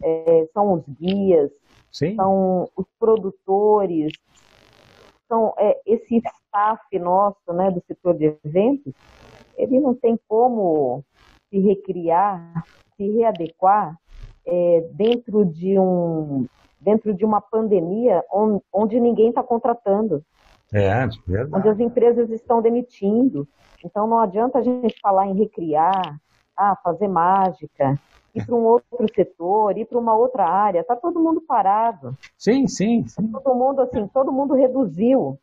é, 0.02 0.48
são 0.52 0.74
os 0.74 0.82
guias, 0.88 1.50
Sim. 1.92 2.14
são 2.16 2.68
os 2.76 2.86
produtores, 2.98 4.12
são 5.28 5.54
é, 5.58 5.78
esse 5.86 6.16
staff 6.16 6.98
nosso, 6.98 7.52
né, 7.52 7.70
do 7.70 7.82
setor 7.86 8.14
de 8.14 8.36
eventos, 8.44 8.94
ele 9.56 9.80
não 9.80 9.94
tem 9.94 10.18
como 10.28 11.04
se 11.50 11.58
recriar, 11.58 12.64
se 12.96 13.10
readequar 13.10 13.96
é, 14.46 14.88
dentro 14.92 15.44
de 15.44 15.78
um 15.78 16.46
dentro 16.80 17.12
de 17.12 17.24
uma 17.24 17.40
pandemia 17.40 18.24
onde, 18.32 18.62
onde 18.72 19.00
ninguém 19.00 19.30
está 19.30 19.42
contratando. 19.42 20.24
É, 20.72 21.06
verdade. 21.26 21.50
Onde 21.52 21.68
as 21.68 21.80
empresas 21.80 22.30
estão 22.30 22.62
demitindo. 22.62 23.48
Então 23.84 24.06
não 24.06 24.20
adianta 24.20 24.58
a 24.58 24.62
gente 24.62 24.94
falar 25.00 25.26
em 25.26 25.34
recriar, 25.34 26.20
ah, 26.58 26.76
fazer 26.82 27.08
mágica, 27.08 27.98
ir 28.34 28.44
para 28.44 28.54
um 28.54 28.64
outro 28.64 29.06
setor, 29.14 29.78
ir 29.78 29.84
para 29.84 29.98
uma 29.98 30.14
outra 30.14 30.46
área. 30.46 30.80
Está 30.80 30.96
todo 30.96 31.20
mundo 31.20 31.40
parado. 31.40 32.16
Sim, 32.36 32.66
sim, 32.66 33.06
sim. 33.06 33.28
Todo 33.28 33.54
mundo 33.54 33.80
assim, 33.82 34.06
todo 34.08 34.32
mundo 34.32 34.54
reduziu, 34.54 35.38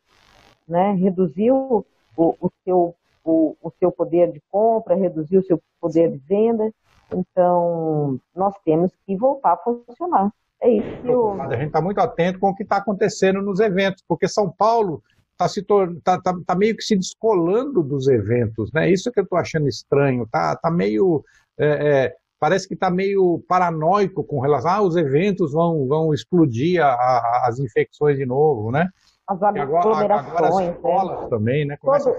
né? 0.68 0.92
Reduziu 0.92 1.86
o, 2.16 2.34
o 2.40 2.50
seu 2.64 2.94
o, 3.26 3.56
o 3.60 3.72
seu 3.78 3.90
poder 3.90 4.30
de 4.30 4.40
compra, 4.50 4.94
reduzir 4.94 5.38
o 5.38 5.44
seu 5.44 5.60
poder 5.80 6.12
de 6.12 6.18
venda. 6.18 6.72
Então, 7.12 8.20
nós 8.34 8.54
temos 8.64 8.92
que 9.04 9.16
voltar 9.16 9.54
a 9.54 9.56
funcionar. 9.56 10.32
É 10.60 10.70
isso 10.70 11.02
que 11.02 11.08
eu... 11.08 11.40
A 11.42 11.56
gente 11.56 11.66
está 11.66 11.82
muito 11.82 12.00
atento 12.00 12.38
com 12.38 12.50
o 12.50 12.54
que 12.54 12.62
está 12.62 12.76
acontecendo 12.76 13.42
nos 13.42 13.60
eventos, 13.60 14.02
porque 14.06 14.28
São 14.28 14.48
Paulo 14.48 15.02
está 15.36 15.48
se 15.48 15.62
tá, 16.02 16.20
tá, 16.20 16.34
tá, 16.46 16.54
meio 16.54 16.74
que 16.74 16.82
se 16.82 16.96
descolando 16.96 17.82
dos 17.82 18.08
eventos, 18.08 18.72
né? 18.72 18.90
Isso 18.90 19.12
que 19.12 19.20
eu 19.20 19.24
estou 19.24 19.38
achando 19.38 19.68
estranho. 19.68 20.26
Tá, 20.30 20.56
tá 20.56 20.70
meio 20.70 21.22
é, 21.58 21.66
é, 21.66 22.14
parece 22.40 22.66
que 22.66 22.74
está 22.74 22.90
meio 22.90 23.42
paranoico 23.46 24.24
com 24.24 24.40
relação 24.40 24.70
ah, 24.70 24.82
os 24.82 24.96
eventos 24.96 25.52
vão 25.52 25.86
vão 25.86 26.12
explodir 26.12 26.82
a, 26.82 26.88
a, 26.88 27.46
as 27.48 27.58
infecções 27.58 28.16
de 28.16 28.26
novo, 28.26 28.70
né? 28.70 28.88
as 29.26 29.42
aglomerações. 29.42 29.96
Agora, 29.96 30.14
agora 30.20 30.48
as 30.48 30.56
né? 30.56 30.70
escolas 30.70 31.28
também, 31.28 31.66
né? 31.66 31.76
Todo, 31.82 32.16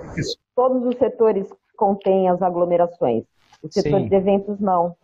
todos 0.56 0.86
os 0.86 0.98
setores 0.98 1.48
contêm 1.78 2.28
as 2.30 2.42
aglomerações. 2.42 3.24
O 3.64 3.72
setor 3.72 4.02
Sim. 4.02 4.10
de 4.10 4.16
eventos 4.16 4.60
não. 4.60 4.96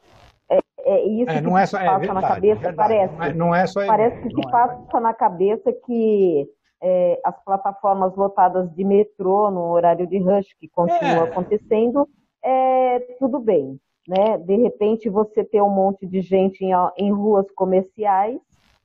É, 0.49 0.59
é 0.85 1.07
isso 1.07 1.31
é, 1.31 1.41
não 1.41 1.57
é 1.57 1.65
só, 1.65 1.79
é 1.79 1.85
passa 1.85 1.99
verdade, 1.99 2.21
na 2.21 2.27
cabeça, 2.27 2.61
verdade. 2.61 2.75
parece. 2.75 3.13
Não 3.15 3.23
é, 3.23 3.33
não 3.33 3.55
é 3.55 3.67
só 3.67 3.85
Parece 3.85 4.21
que 4.21 4.29
se 4.29 4.47
é. 4.47 4.51
passa 4.51 4.99
na 4.99 5.13
cabeça 5.13 5.73
que 5.85 6.47
é, 6.85 7.17
as 7.23 7.41
plataformas 7.45 8.13
lotadas 8.13 8.69
de 8.75 8.83
metrô 8.83 9.49
no 9.49 9.71
horário 9.71 10.05
de 10.05 10.19
rush 10.19 10.53
que 10.59 10.67
continua 10.67 11.23
acontecendo, 11.23 12.07
é 12.43 12.99
tudo 13.17 13.39
bem. 13.39 13.79
Né? 14.05 14.37
De 14.37 14.57
repente 14.57 15.09
você 15.09 15.45
ter 15.45 15.61
um 15.61 15.69
monte 15.69 16.05
de 16.05 16.19
gente 16.19 16.61
em, 16.65 16.73
em 16.97 17.13
ruas 17.13 17.49
comerciais, 17.51 18.37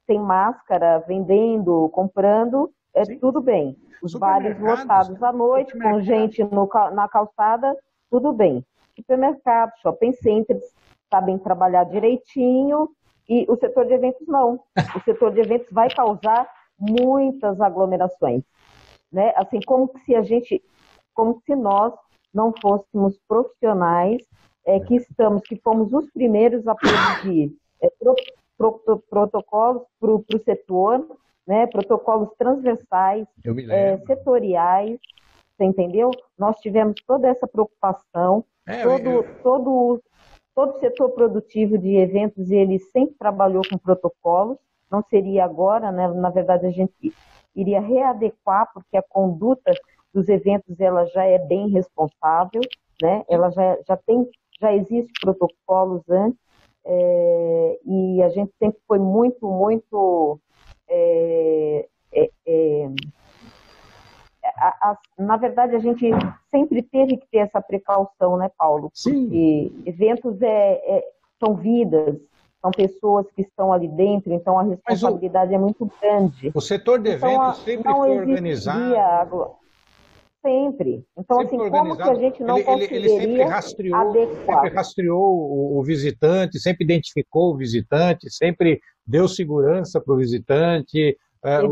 sem 0.07 0.21
máscara, 0.21 1.01
vendendo, 1.09 1.89
comprando, 1.89 2.71
é 2.95 3.05
Sim. 3.05 3.19
tudo 3.19 3.41
bem. 3.41 3.77
Os 4.01 4.15
bares 4.15 4.57
lotados 4.61 5.21
à 5.21 5.33
noite, 5.33 5.77
com 5.77 6.01
gente 6.01 6.45
no, 6.45 6.69
na 6.93 7.09
calçada, 7.09 7.77
tudo 8.09 8.33
bem. 8.33 8.65
Supermercado, 8.95 9.73
shopping 9.83 10.13
centers, 10.13 10.65
sabem 11.11 11.37
trabalhar 11.37 11.83
direitinho, 11.83 12.89
e 13.29 13.45
o 13.49 13.57
setor 13.57 13.87
de 13.87 13.95
eventos 13.95 14.27
não. 14.29 14.61
O 14.97 15.01
setor 15.01 15.33
de 15.33 15.41
eventos 15.41 15.69
vai 15.73 15.91
causar 15.91 16.49
muitas 16.79 17.61
aglomerações. 17.61 18.43
Né? 19.13 19.33
Assim, 19.37 19.61
como 19.67 19.91
se 20.05 20.15
a 20.15 20.23
gente, 20.23 20.63
como 21.15 21.41
se 21.45 21.57
nós 21.57 21.95
não 22.33 22.53
fôssemos 22.61 23.19
profissionais 23.27 24.23
é, 24.67 24.79
que 24.81 24.97
estamos, 24.97 25.43
que 25.43 25.57
fomos 25.57 25.93
os 25.93 26.11
primeiros 26.13 26.67
a 26.69 26.75
produzir 26.75 27.57
é, 27.83 27.91
pro, 27.99 28.15
pro, 28.57 28.99
protocolos 29.09 29.83
para 29.99 30.11
o 30.11 30.25
setor 30.45 31.07
né, 31.49 31.67
protocolos 31.67 32.29
transversais, 32.37 33.27
é, 33.71 33.97
setoriais, 34.07 35.01
você 35.57 35.65
entendeu? 35.65 36.11
Nós 36.39 36.59
tivemos 36.59 36.97
toda 37.07 37.27
essa 37.27 37.47
preocupação, 37.47 38.45
é, 38.67 38.83
todo, 38.83 39.09
eu... 39.09 39.43
todo, 39.43 40.03
todo 40.55 40.77
o 40.77 40.79
setor 40.79 41.09
produtivo 41.13 41.79
de 41.79 41.97
eventos 41.97 42.51
ele 42.51 42.79
sempre 42.79 43.17
trabalhou 43.19 43.63
com 43.69 43.79
protocolos, 43.79 44.59
não 44.91 45.03
seria 45.09 45.45
agora, 45.45 45.91
né? 45.93 46.09
na 46.09 46.31
verdade 46.31 46.67
a 46.67 46.71
gente 46.71 47.13
iria 47.55 47.81
readequar, 47.81 48.71
porque 48.73 48.97
a 48.97 49.03
conduta 49.03 49.73
dos 50.13 50.29
eventos 50.29 50.79
ela 50.81 51.05
já 51.07 51.25
é 51.25 51.39
bem 51.39 51.69
responsável, 51.69 52.61
né? 53.03 53.25
ela 53.29 53.51
já, 53.51 53.79
já 53.87 53.97
tem, 53.97 54.29
já 54.61 54.73
existe 54.73 55.13
protocolos 55.21 56.03
antes, 56.09 56.39
é, 56.85 57.79
e 57.85 58.23
a 58.23 58.29
gente 58.31 58.53
sempre 58.59 58.81
foi 58.87 58.99
muito, 58.99 59.47
muito 59.47 60.41
é, 60.89 61.89
é, 62.13 62.31
é 62.47 62.89
a, 64.59 64.91
a, 64.91 64.99
na 65.19 65.37
verdade, 65.37 65.77
a 65.77 65.79
gente 65.79 66.11
sempre 66.51 66.83
teve 66.83 67.17
que 67.17 67.27
ter 67.29 67.39
essa 67.39 67.61
precaução, 67.61 68.37
né, 68.37 68.51
Paulo? 68.57 68.91
Sim. 68.95 69.25
Porque 69.25 69.73
eventos 69.87 70.41
é, 70.43 70.73
é, 70.73 71.05
são 71.43 71.55
vidas, 71.55 72.17
são 72.61 72.71
pessoas 72.71 73.27
que 73.35 73.43
estão 73.43 73.73
ali 73.73 73.89
dentro, 73.89 74.33
então 74.33 74.59
a 74.59 74.63
responsabilidade 74.63 75.53
o, 75.53 75.55
é 75.55 75.59
muito 75.59 75.91
grande. 76.01 76.51
O 76.55 76.61
setor 76.61 77.01
de 77.01 77.11
então, 77.13 77.31
eventos 77.31 77.59
sempre 77.63 77.93
foi 77.93 78.19
organizado. 78.19 79.51
Sempre. 80.41 81.05
Então, 81.17 81.41
sempre 81.41 81.57
assim, 81.57 81.71
como 81.71 81.97
que 81.97 82.03
a 82.03 82.15
gente 82.15 82.43
não 82.43 82.57
ele, 82.57 82.65
conseguiria 82.65 82.99
ele, 82.99 83.21
sempre 83.21 83.43
rastreou, 83.43 84.13
sempre 84.13 84.69
rastreou 84.71 85.21
o, 85.21 85.79
o, 85.79 85.83
visitante, 85.83 86.61
sempre 86.61 86.85
identificou 86.85 87.53
o 87.53 87.57
visitante, 87.57 88.31
sempre 88.31 88.81
deu 89.05 89.27
segurança 89.27 90.01
para 90.01 90.15
o 90.15 90.17
visitante, 90.17 91.17
é, 91.45 91.63
os, 91.63 91.71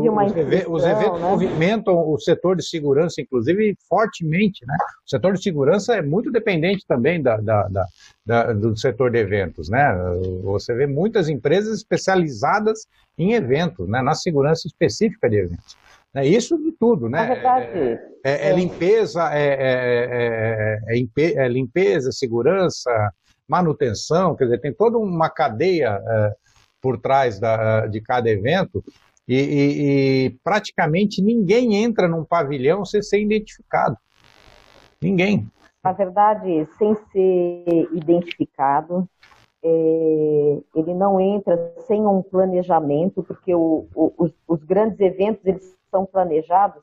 os, 0.67 0.83
eventos 0.83 1.19
né? 1.19 1.27
movimentam 1.27 2.09
o 2.09 2.17
setor 2.17 2.55
de 2.55 2.63
segurança, 2.63 3.21
inclusive, 3.21 3.75
fortemente. 3.87 4.65
Né? 4.65 4.75
O 5.05 5.09
setor 5.09 5.33
de 5.33 5.43
segurança 5.43 5.95
é 5.95 6.01
muito 6.01 6.31
dependente 6.31 6.85
também 6.87 7.21
da, 7.21 7.37
da, 7.37 7.67
da, 7.67 7.85
da, 8.25 8.53
do 8.53 8.77
setor 8.77 9.11
de 9.11 9.17
eventos. 9.17 9.69
Né? 9.69 9.93
Você 10.43 10.73
vê 10.73 10.87
muitas 10.87 11.27
empresas 11.27 11.77
especializadas 11.77 12.87
em 13.17 13.33
eventos, 13.33 13.89
né? 13.89 14.01
na 14.01 14.15
segurança 14.15 14.67
específica 14.67 15.29
de 15.29 15.37
eventos. 15.37 15.75
É 16.15 16.25
isso 16.25 16.57
de 16.57 16.71
tudo, 16.71 17.09
né? 17.09 17.27
verdade, 17.27 17.67
é, 17.67 17.99
é, 18.23 18.49
é 18.49 18.53
limpeza, 18.53 19.29
é, 19.33 20.79
é, 21.35 21.47
limpeza, 21.49 22.11
segurança, 22.11 22.89
manutenção, 23.47 24.35
quer 24.35 24.45
dizer, 24.45 24.61
tem 24.61 24.73
toda 24.73 24.97
uma 24.97 25.29
cadeia 25.29 26.01
por 26.81 26.97
trás 26.99 27.39
da, 27.39 27.85
de 27.85 27.99
cada 28.01 28.29
evento 28.29 28.83
e, 29.27 29.35
e, 29.35 30.25
e, 30.25 30.29
praticamente 30.43 31.21
ninguém 31.21 31.75
entra 31.75 32.07
num 32.07 32.23
pavilhão 32.23 32.85
sem 32.85 33.01
ser 33.01 33.21
identificado. 33.21 33.97
Ninguém. 35.01 35.45
Na 35.83 35.91
verdade, 35.91 36.67
sem 36.77 36.95
ser 37.11 37.89
identificado, 37.93 39.07
é, 39.63 40.57
ele 40.75 40.93
não 40.93 41.19
entra 41.19 41.73
sem 41.87 42.05
um 42.05 42.21
planejamento, 42.21 43.21
porque 43.23 43.53
o, 43.53 43.87
o, 43.93 44.13
os, 44.17 44.31
os, 44.47 44.63
grandes 44.63 44.99
eventos 44.99 45.45
eles 45.45 45.75
são 45.91 46.05
planejados 46.05 46.81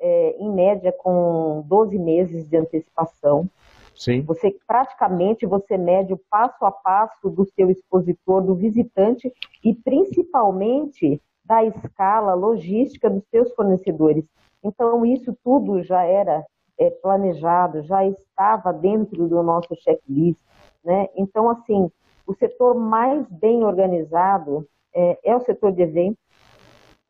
é, 0.00 0.36
em 0.38 0.50
média 0.50 0.92
com 0.92 1.64
12 1.66 1.98
meses 1.98 2.48
de 2.48 2.56
antecipação. 2.56 3.48
Sim. 3.94 4.22
Você 4.22 4.56
praticamente 4.66 5.46
você 5.46 5.78
mede 5.78 6.12
o 6.12 6.20
passo 6.28 6.64
a 6.64 6.72
passo 6.72 7.30
do 7.30 7.44
seu 7.54 7.70
expositor, 7.70 8.42
do 8.42 8.54
visitante 8.54 9.32
e 9.62 9.74
principalmente 9.74 11.20
da 11.44 11.62
escala 11.64 12.34
logística 12.34 13.10
dos 13.10 13.22
seus 13.30 13.52
fornecedores. 13.54 14.24
Então, 14.62 15.04
isso 15.04 15.36
tudo 15.44 15.82
já 15.82 16.02
era 16.04 16.44
é, 16.78 16.90
planejado, 16.90 17.82
já 17.82 18.06
estava 18.06 18.72
dentro 18.72 19.28
do 19.28 19.42
nosso 19.42 19.74
checklist. 19.76 20.40
Né? 20.82 21.08
Então, 21.16 21.50
assim, 21.50 21.90
o 22.26 22.34
setor 22.34 22.74
mais 22.74 23.26
bem 23.28 23.64
organizado 23.64 24.66
é, 24.94 25.18
é 25.24 25.36
o 25.36 25.40
setor 25.40 25.72
de 25.72 25.82
eventos, 25.82 26.22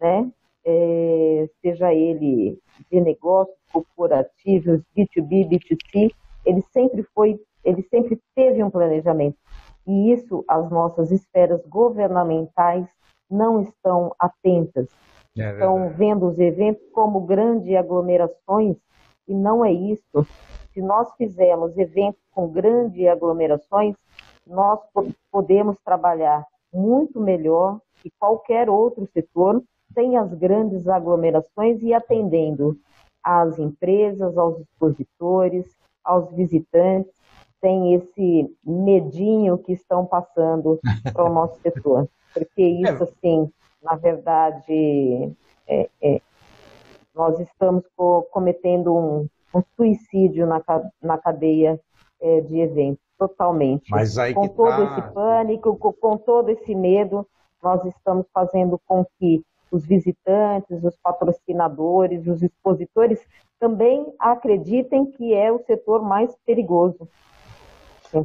né? 0.00 0.30
É, 0.66 1.46
seja 1.60 1.92
ele 1.92 2.58
de 2.90 2.98
negócios 2.98 3.56
corporativos, 3.70 4.80
B2B, 4.96 5.46
B2C, 5.46 6.10
ele 6.46 6.62
sempre 6.72 7.02
foi, 7.14 7.38
ele 7.62 7.82
sempre 7.82 8.18
teve 8.34 8.64
um 8.64 8.70
planejamento. 8.70 9.36
E 9.86 10.12
isso 10.12 10.42
as 10.48 10.70
nossas 10.70 11.10
esferas 11.10 11.60
governamentais 11.66 12.86
não 13.34 13.62
estão 13.62 14.14
atentas. 14.18 14.88
É 15.36 15.50
estão 15.50 15.90
vendo 15.90 16.28
os 16.28 16.38
eventos 16.38 16.88
como 16.92 17.20
grandes 17.20 17.74
aglomerações 17.74 18.76
e 19.26 19.34
não 19.34 19.64
é 19.64 19.72
isso. 19.72 20.26
Se 20.72 20.80
nós 20.80 21.12
fizermos 21.16 21.76
eventos 21.76 22.22
com 22.32 22.48
grandes 22.48 23.06
aglomerações, 23.06 23.96
nós 24.46 24.80
podemos 25.30 25.76
trabalhar 25.84 26.44
muito 26.72 27.20
melhor 27.20 27.80
que 28.02 28.10
qualquer 28.18 28.68
outro 28.68 29.06
setor 29.12 29.62
sem 29.92 30.16
as 30.16 30.32
grandes 30.34 30.86
aglomerações 30.88 31.82
e 31.82 31.94
atendendo 31.94 32.76
às 33.22 33.58
empresas, 33.58 34.36
aos 34.36 34.60
expositores, 34.60 35.76
aos 36.04 36.30
visitantes, 36.32 37.12
sem 37.64 37.94
esse 37.94 38.54
medinho 38.62 39.56
que 39.56 39.72
estão 39.72 40.04
passando 40.04 40.78
para 41.14 41.24
o 41.24 41.32
nosso 41.32 41.58
setor 41.62 42.06
porque 42.34 42.62
é. 42.84 42.92
isso, 42.92 43.04
assim, 43.04 43.50
na 43.82 43.94
verdade, 43.94 45.32
é, 45.66 45.88
é, 46.02 46.20
nós 47.14 47.38
estamos 47.38 47.84
co 47.96 48.26
cometendo 48.30 48.94
um, 48.94 49.28
um, 49.54 49.62
suicídio 49.76 50.46
na, 50.46 50.60
na 51.00 51.16
cadeia 51.16 51.80
é, 52.20 52.40
de 52.40 52.58
eventos, 52.58 53.04
totalmente. 53.16 53.88
Mas 53.90 54.18
aí 54.18 54.34
com 54.34 54.48
todo 54.48 54.76
tá... 54.76 54.84
esse 54.84 55.14
pânico, 55.14 55.76
com, 55.76 55.92
com 55.92 56.18
todo 56.18 56.50
esse 56.50 56.74
medo, 56.74 57.26
nós 57.62 57.84
estamos 57.84 58.26
fazendo 58.34 58.78
com 58.84 59.06
que 59.18 59.42
os 59.70 59.86
visitantes, 59.86 60.84
os 60.84 60.96
patrocinadores, 61.02 62.26
os 62.26 62.42
expositores 62.42 63.24
também 63.58 64.12
acreditem 64.18 65.06
que 65.06 65.32
é 65.34 65.50
o 65.50 65.58
setor 65.64 66.02
mais 66.02 66.34
perigoso. 66.44 67.08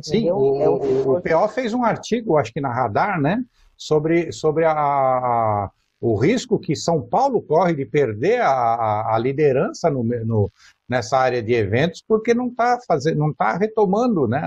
Sim, 0.02 0.30
o, 0.32 0.62
é 0.62 0.70
o, 0.70 1.18
o 1.18 1.22
PO 1.22 1.48
fez 1.50 1.74
um 1.74 1.84
artigo, 1.84 2.38
acho 2.38 2.54
que 2.54 2.62
na 2.62 2.74
Radar, 2.74 3.20
né? 3.20 3.44
sobre, 3.80 4.32
sobre 4.34 4.66
a, 4.66 4.74
a, 4.74 5.72
o 6.02 6.16
risco 6.18 6.60
que 6.60 6.76
São 6.76 7.02
Paulo 7.02 7.42
corre 7.42 7.74
de 7.74 7.86
perder 7.86 8.42
a, 8.42 9.16
a 9.16 9.18
liderança 9.18 9.90
no, 9.90 10.04
no, 10.04 10.52
nessa 10.88 11.18
área 11.18 11.42
de 11.42 11.54
eventos, 11.54 12.04
porque 12.06 12.34
não 12.34 12.48
está 12.48 12.78
não 13.16 13.34
tá 13.34 13.58
retomando, 13.58 14.28
né? 14.28 14.42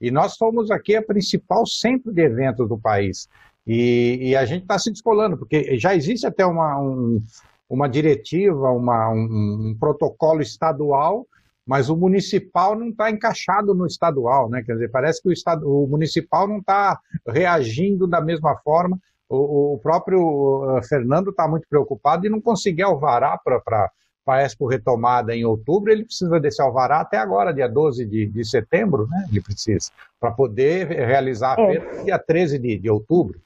e 0.00 0.10
nós 0.10 0.34
somos 0.34 0.70
aqui 0.70 0.96
a 0.96 1.02
principal 1.02 1.66
centro 1.66 2.10
de 2.10 2.22
eventos 2.22 2.66
do 2.66 2.78
país. 2.78 3.28
E, 3.66 4.30
e 4.30 4.36
a 4.36 4.46
gente 4.46 4.62
está 4.62 4.78
se 4.78 4.90
descolando, 4.90 5.36
porque 5.36 5.78
já 5.78 5.94
existe 5.94 6.26
até 6.26 6.46
uma, 6.46 6.80
um, 6.80 7.22
uma 7.68 7.86
diretiva, 7.86 8.70
uma, 8.70 9.10
um, 9.10 9.68
um 9.68 9.76
protocolo 9.78 10.40
estadual 10.40 11.26
mas 11.68 11.90
o 11.90 11.96
municipal 11.96 12.74
não 12.74 12.88
está 12.88 13.10
encaixado 13.10 13.74
no 13.74 13.86
estadual, 13.86 14.48
né? 14.48 14.62
Quer 14.64 14.72
dizer, 14.72 14.90
parece 14.90 15.22
que 15.22 15.28
o, 15.28 15.32
estado, 15.32 15.70
o 15.70 15.86
municipal 15.86 16.48
não 16.48 16.60
está 16.60 16.98
reagindo 17.26 18.06
da 18.06 18.22
mesma 18.22 18.56
forma. 18.56 18.98
O, 19.28 19.74
o 19.74 19.78
próprio 19.78 20.80
Fernando 20.88 21.28
está 21.28 21.46
muito 21.46 21.68
preocupado 21.68 22.26
e 22.26 22.30
não 22.30 22.40
conseguir 22.40 22.84
alvará 22.84 23.36
para 23.36 23.92
a 24.26 24.42
Expo 24.42 24.66
retomada 24.66 25.36
em 25.36 25.44
outubro, 25.44 25.92
ele 25.92 26.06
precisa 26.06 26.40
desse 26.40 26.62
alvará 26.62 27.00
até 27.00 27.18
agora, 27.18 27.52
dia 27.52 27.68
12 27.68 28.06
de, 28.06 28.26
de 28.26 28.44
setembro, 28.46 29.06
né? 29.06 29.26
Ele 29.30 29.42
precisa, 29.42 29.90
para 30.18 30.30
poder 30.30 30.86
realizar 30.86 31.58
a 31.58 31.62
é. 31.62 31.66
feira 31.66 32.04
dia 32.04 32.18
13 32.18 32.58
de, 32.58 32.78
de 32.78 32.90
outubro. 32.90 33.38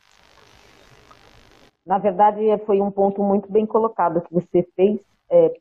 Na 1.84 1.98
verdade, 1.98 2.40
foi 2.66 2.80
um 2.80 2.90
ponto 2.92 3.20
muito 3.20 3.50
bem 3.50 3.66
colocado 3.66 4.20
que 4.20 4.32
você 4.32 4.64
fez, 4.76 5.00
é, 5.28 5.52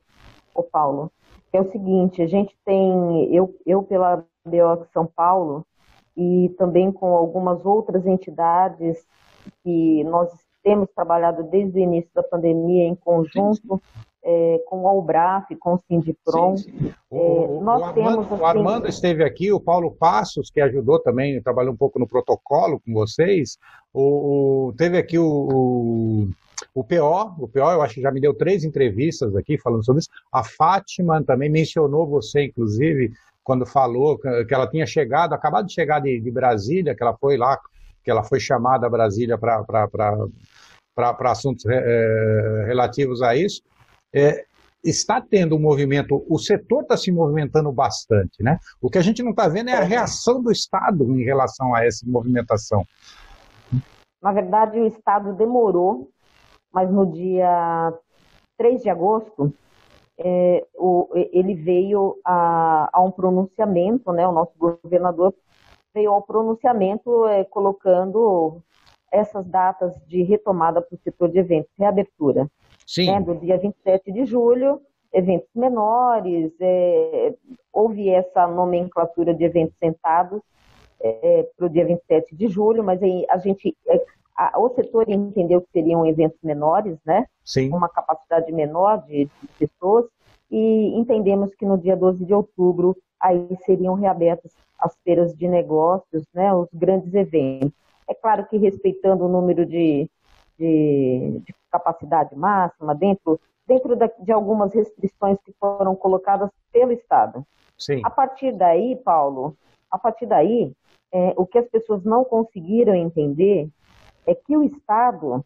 o 0.54 0.62
Paulo 0.62 1.12
é 1.54 1.62
o 1.62 1.72
seguinte, 1.72 2.22
a 2.22 2.28
gente 2.28 2.56
tem, 2.66 3.34
eu, 3.34 3.56
eu 3.66 3.84
pela 3.84 4.24
BO 4.46 4.86
São 4.94 5.06
Paulo, 5.06 5.66
e 6.16 6.50
também 6.58 6.92
com 6.92 7.16
algumas 7.16 7.66
outras 7.66 8.06
entidades 8.06 9.06
que 9.64 10.04
nós 10.04 10.30
temos 10.64 10.90
trabalhado 10.94 11.44
desde 11.44 11.80
o 11.80 11.82
início 11.82 12.12
da 12.14 12.22
pandemia 12.22 12.84
em 12.84 12.96
conjunto 12.96 13.82
é, 14.24 14.62
com 14.68 14.88
a 14.88 14.94
UBRAF, 14.94 15.56
com 15.56 15.74
o 15.74 15.80
Sindipron. 15.88 16.58
Sim, 16.58 16.72
sim. 16.72 16.94
O, 17.10 17.18
é, 17.18 17.64
nós 17.64 17.82
o, 17.82 17.86
Armando, 17.86 17.94
temos, 17.94 18.26
assim, 18.26 18.42
o 18.42 18.46
Armando 18.46 18.88
esteve 18.88 19.24
aqui, 19.24 19.52
o 19.52 19.60
Paulo 19.60 19.92
Passos, 19.92 20.52
que 20.52 20.62
ajudou 20.62 21.00
também, 21.00 21.42
trabalhou 21.42 21.74
um 21.74 21.78
pouco 21.78 21.98
no 21.98 22.08
protocolo 22.08 22.80
com 22.80 22.94
vocês. 22.94 23.58
O, 23.94 24.68
o 24.68 24.74
teve 24.74 24.98
aqui 24.98 25.18
o, 25.18 26.28
o 26.74 26.84
PO, 26.84 27.36
o 27.44 27.48
PO, 27.48 27.60
eu 27.60 27.82
acho 27.82 27.96
que 27.96 28.02
já 28.02 28.12
me 28.12 28.22
deu 28.22 28.34
três 28.34 28.64
entrevistas 28.64 29.36
aqui 29.36 29.58
falando 29.58 29.84
sobre 29.84 30.00
isso. 30.00 30.10
A 30.32 30.44
Fátima 30.44 31.22
também 31.24 31.50
mencionou 31.50 32.08
você, 32.08 32.46
inclusive, 32.46 33.12
quando 33.44 33.66
falou 33.66 34.18
que 34.18 34.54
ela 34.54 34.68
tinha 34.68 34.86
chegado, 34.86 35.34
acabado 35.34 35.68
de 35.68 35.74
chegar 35.74 36.00
de, 36.00 36.20
de 36.20 36.32
Brasília, 36.32 36.96
que 36.96 37.04
ela 37.04 37.16
foi 37.18 37.38
lá, 37.38 37.60
que 38.04 38.10
ela 38.10 38.24
foi 38.24 38.40
chamada 38.40 38.88
a 38.88 38.90
Brasília 38.90 39.38
para 39.38 39.66
assuntos 41.26 41.66
é, 41.66 42.66
relativos 42.68 43.22
a 43.22 43.36
isso. 43.36 43.62
É, 44.14 44.46
está 44.84 45.22
tendo 45.22 45.56
um 45.56 45.60
movimento, 45.60 46.26
o 46.28 46.40
setor 46.40 46.84
está 46.84 46.98
se 46.98 47.12
movimentando 47.12 47.72
bastante, 47.72 48.42
né? 48.42 48.58
O 48.82 48.90
que 48.90 48.98
a 48.98 49.02
gente 49.02 49.22
não 49.22 49.32
está 49.32 49.48
vendo 49.48 49.70
é 49.70 49.74
a 49.74 49.84
reação 49.84 50.42
do 50.42 50.52
Estado 50.52 51.04
em 51.16 51.24
relação 51.24 51.76
a 51.76 51.86
essa 51.86 52.06
movimentação. 52.08 52.86
Na 54.22 54.32
verdade, 54.32 54.80
o 54.80 54.88
Estado 54.88 55.34
demorou, 55.34 56.10
mas 56.72 56.90
no 56.92 57.06
dia 57.06 57.94
3 58.58 58.82
de 58.82 58.90
agosto, 58.90 59.54
é, 60.18 60.66
o, 60.76 61.10
ele 61.14 61.56
veio 61.56 62.20
a, 62.24 62.90
a, 62.94 63.02
um 63.02 63.12
pronunciamento, 63.12 64.12
né? 64.12 64.28
O 64.28 64.32
nosso 64.32 64.54
governador 64.58 65.34
veio 65.94 66.12
ao 66.12 66.22
pronunciamento 66.22 67.26
é, 67.28 67.44
colocando 67.44 68.62
essas 69.12 69.46
datas 69.46 69.94
de 70.08 70.24
retomada 70.24 70.82
para 70.82 70.96
o 70.96 71.00
setor 71.00 71.30
de 71.30 71.40
eventos, 71.40 71.72
reabertura. 71.78 72.48
Sim. 72.88 73.08
Né, 73.08 73.22
do 73.22 73.36
dia 73.36 73.58
27 73.58 74.12
de 74.12 74.26
julho, 74.26 74.82
eventos 75.14 75.50
menores, 75.56 76.52
é, 76.60 77.34
houve 77.72 78.10
essa 78.10 78.48
nomenclatura 78.48 79.34
de 79.34 79.44
eventos 79.44 79.78
sentados 79.78 80.42
é, 81.00 81.48
para 81.58 81.66
o 81.66 81.70
dia 81.70 81.86
27 81.86 82.36
de 82.36 82.48
julho, 82.48 82.84
mas 82.84 83.02
aí 83.02 83.26
a 83.30 83.38
gente, 83.38 83.76
é, 83.88 84.04
a, 84.36 84.60
o 84.60 84.70
setor 84.70 85.10
entendeu 85.10 85.62
que 85.62 85.72
seriam 85.72 86.06
eventos 86.06 86.39
menores, 86.44 86.98
né? 87.06 87.26
Sim. 87.44 87.70
Uma 87.70 87.89
capacidade 87.89 88.52
menor 88.52 89.04
de, 89.06 89.26
de 89.26 89.48
pessoas, 89.60 90.06
e 90.52 91.00
entendemos 91.00 91.56
que 91.56 91.65
no 91.65 91.78
dia 91.78 91.96
12 91.96 92.26
de 92.26 92.34
outubro 92.34 92.96
aí 93.20 93.48
seriam 93.65 93.94
reabertas 93.94 94.52
as 94.78 94.98
feiras 95.04 95.34
de 95.34 95.48
negócios, 95.48 96.26
né, 96.34 96.54
os 96.54 96.67
grandes 96.74 97.13
eventos. 97.13 97.72
É 98.08 98.13
claro 98.13 98.46
que 98.48 98.58
respeitando 98.58 99.26
o 99.26 99.30
número 99.30 99.65
de, 99.65 100.10
de, 100.58 101.41
de 101.46 101.56
capacidade 101.72 102.36
máxima, 102.36 102.94
dentro, 102.94 103.39
dentro 103.65 103.96
de 103.96 104.32
algumas 104.32 104.74
restrições 104.74 105.38
que 105.46 105.54
foram 105.54 105.96
colocadas 105.96 106.50
pelo 106.74 106.91
Estado. 106.91 107.46
Sim. 107.78 108.02
A 108.04 108.10
partir 108.10 108.52
daí, 108.52 108.96
Paulo, 108.98 109.56
a 109.89 109.98
partir 109.98 110.26
daí, 110.26 110.74
é, 111.13 111.34
o 111.38 111.46
que 111.46 111.60
as 111.60 111.67
pessoas 111.70 112.04
não 112.04 112.26
conseguiram 112.26 112.96
entender 112.96 113.70
é 114.26 114.36
que 114.36 114.56
o 114.56 114.64
Estado, 114.64 115.44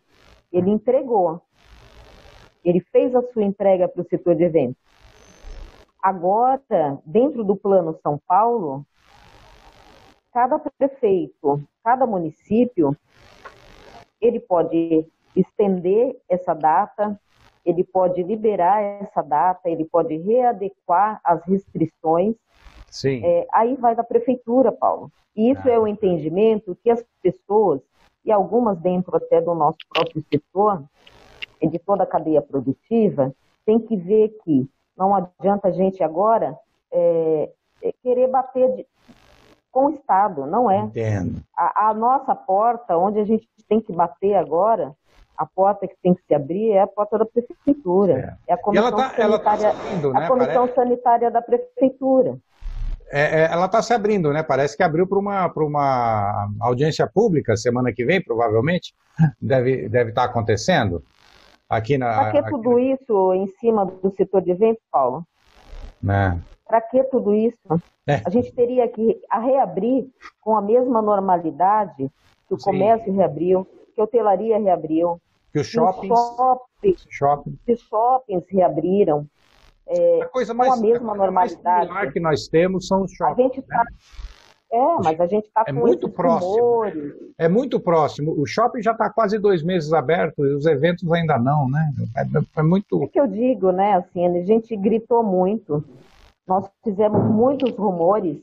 ele 0.52 0.70
entregou, 0.70 1.42
ele 2.64 2.80
fez 2.80 3.16
a 3.16 3.22
sua 3.32 3.44
entrega 3.44 3.88
para 3.88 4.02
o 4.02 4.08
setor 4.08 4.36
de 4.36 4.44
eventos. 4.44 4.82
Agora, 6.02 7.00
dentro 7.06 7.44
do 7.44 7.56
Plano 7.56 7.98
São 8.02 8.20
Paulo, 8.28 8.86
cada 10.32 10.60
prefeito, 10.60 11.64
cada 11.84 12.06
município, 12.06 12.96
ele 14.22 14.40
pode 14.40 15.08
estender 15.36 16.16
essa 16.30 16.54
data, 16.54 17.20
ele 17.66 17.84
pode 17.84 18.22
liberar 18.22 18.82
essa 18.82 19.22
data, 19.22 19.70
ele 19.70 19.86
pode 19.86 20.16
readequar 20.18 21.20
as 21.24 21.44
restrições. 21.46 22.36
Sim. 22.90 23.26
É, 23.26 23.48
aí 23.52 23.76
vai 23.76 23.96
da 23.96 24.04
prefeitura, 24.04 24.72
Paulo. 24.72 25.12
E 25.36 25.50
isso 25.50 25.68
ah. 25.68 25.72
é 25.72 25.80
o 25.80 25.88
entendimento 25.88 26.78
que 26.84 26.90
as 26.90 27.04
pessoas, 27.22 27.82
e 28.26 28.32
algumas 28.32 28.78
dentro 28.80 29.16
até 29.16 29.40
do 29.40 29.54
nosso 29.54 29.78
próprio 29.94 30.24
setor, 30.32 30.84
e 31.62 31.68
de 31.68 31.80
toda 31.80 32.04
a 32.04 32.08
cadeia 32.08 32.42
produtiva, 32.42 33.34
tem 33.66 33.80
que 33.80 33.96
ver 33.96 34.30
que 34.44 34.70
não 34.98 35.16
adianta 35.16 35.68
a 35.68 35.72
gente 35.72 36.04
agora 36.04 36.58
é, 36.92 37.50
é 37.82 37.92
querer 38.04 38.28
bater 38.28 38.76
de, 38.76 38.88
com 39.72 39.88
o 39.88 39.90
Estado, 39.92 40.46
não 40.46 40.70
é. 40.70 40.90
A, 41.56 41.90
a, 41.90 41.94
nossa 41.94 42.34
porta, 42.34 42.98
onde 42.98 43.20
a 43.20 43.26
gente 43.26 43.48
tem 43.68 43.82
que 43.82 43.92
bater 43.92 44.36
agora, 44.36 44.96
a 45.38 45.46
porta 45.46 45.88
que 45.88 45.96
tem 46.02 46.14
que 46.14 46.24
se 46.24 46.34
abrir 46.34 46.72
é 46.72 46.82
a 46.82 46.88
porta 46.88 47.18
da 47.18 47.26
prefeitura. 47.26 48.38
É, 48.48 48.52
é 48.52 48.54
a 48.54 48.58
comissão, 48.58 48.92
tá, 48.92 49.10
tá 49.10 49.16
sanitária, 49.16 49.40
tá 49.40 49.70
abrindo, 49.70 50.14
né? 50.14 50.20
a 50.20 50.28
comissão 50.28 50.74
sanitária 50.74 51.32
da 51.32 51.42
prefeitura. 51.42 52.38
É, 53.12 53.41
é, 53.41 53.52
ela 53.52 53.65
está 53.65 53.82
se 53.82 53.94
abrindo, 53.94 54.34
né? 54.34 54.41
Parece 54.41 54.76
que 54.76 54.84
abriu 54.84 55.08
para 55.08 55.20
uma, 55.20 55.48
uma 55.58 56.36
audiência 56.60 57.08
pública 57.08 57.56
semana 57.56 57.94
que 57.94 58.06
vem, 58.06 58.22
provavelmente. 58.22 58.94
Deve, 59.41 59.88
deve 59.88 60.10
estar 60.10 60.24
tá 60.24 60.30
acontecendo 60.30 61.04
aqui 61.70 61.98
na. 61.98 62.13
Para 62.13 62.32
que 62.32 62.50
tudo 62.50 62.80
isso 62.80 63.34
em 63.34 63.48
cima 63.60 63.86
do 63.86 64.12
setor 64.15 64.41
de 64.41 64.52
eventos, 64.52 64.84
Paulo? 64.91 65.26
Né? 66.02 66.39
Para 66.68 66.82
que 66.82 67.04
tudo 67.06 67.34
isso? 67.34 67.58
É. 68.08 68.22
A 68.26 68.30
gente 68.30 68.52
teria 68.54 68.88
que 68.88 69.22
reabrir 69.32 70.08
com 70.41 70.58
a 70.58 70.62
mesma 70.62 71.02
normalidade 71.02 72.12
que 72.48 72.54
o 72.54 72.60
Sim. 72.60 72.65
comércio 72.65 73.13
reabriu, 73.13 73.68
que 73.94 74.02
a 74.02 74.04
hotelaria 74.04 74.60
reabriu, 74.60 75.20
que 75.52 75.60
os 75.60 75.68
shoppings, 75.68 76.20
shoppings, 76.20 77.06
shopping. 77.10 77.60
que 77.65 77.74
os 77.74 77.82
shoppings 77.82 78.44
reabriram. 78.50 79.28
É, 79.88 80.24
a 80.24 80.28
coisa 80.28 80.54
mais, 80.54 80.74
com 80.74 80.80
a 80.80 80.82
mesma 80.82 81.13
a 81.13 81.15
normalidade. 81.15 81.89
Mais 81.89 82.12
que 82.12 82.19
nós 82.19 82.48
temos 82.48 82.88
são 82.88 83.04
os 83.04 83.12
shoppings. 83.12 83.39
A 83.39 83.41
gente 83.43 83.60
está 83.60 83.78
né? 83.78 83.86
É, 84.71 84.95
mas 85.04 85.19
a 85.21 85.28
gente 85.28 85.45
está 85.45 85.63
é 85.65 85.71
com 85.71 85.80
muito 85.80 86.10
próximo. 86.10 86.52
Rumores. 86.52 87.13
É 87.38 87.48
muito 87.48 87.80
próximo. 87.80 88.34
O 88.38 88.45
shopping 88.45 88.82
já 88.82 88.91
está 88.91 89.10
quase 89.10 89.38
dois 89.38 89.63
meses 89.63 89.93
aberto 89.93 90.45
e 90.45 90.54
os 90.54 90.65
eventos 90.65 91.10
ainda 91.13 91.38
não, 91.38 91.69
né? 91.69 91.91
É, 92.17 92.60
é 92.60 92.63
muito. 92.63 93.04
É 93.04 93.08
que 93.08 93.19
eu 93.19 93.28
digo, 93.28 93.71
né? 93.71 93.93
Assim, 93.93 94.26
a 94.26 94.43
gente 94.43 94.76
gritou 94.76 95.24
muito. 95.24 95.84
Nós 96.48 96.69
fizemos 96.84 97.24
muitos 97.24 97.71
rumores 97.76 98.38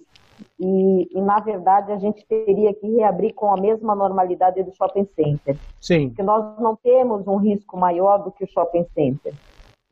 e, 0.58 1.08
e, 1.12 1.20
na 1.20 1.38
verdade, 1.38 1.92
a 1.92 1.98
gente 1.98 2.24
teria 2.26 2.72
que 2.74 2.86
reabrir 2.96 3.34
com 3.34 3.52
a 3.52 3.60
mesma 3.60 3.94
normalidade 3.94 4.62
do 4.62 4.74
shopping 4.74 5.06
center. 5.14 5.56
Sim. 5.80 6.08
Porque 6.08 6.22
nós 6.22 6.58
não 6.58 6.76
temos 6.76 7.26
um 7.26 7.36
risco 7.36 7.76
maior 7.76 8.18
do 8.18 8.32
que 8.32 8.44
o 8.44 8.48
shopping 8.48 8.86
center. 8.94 9.34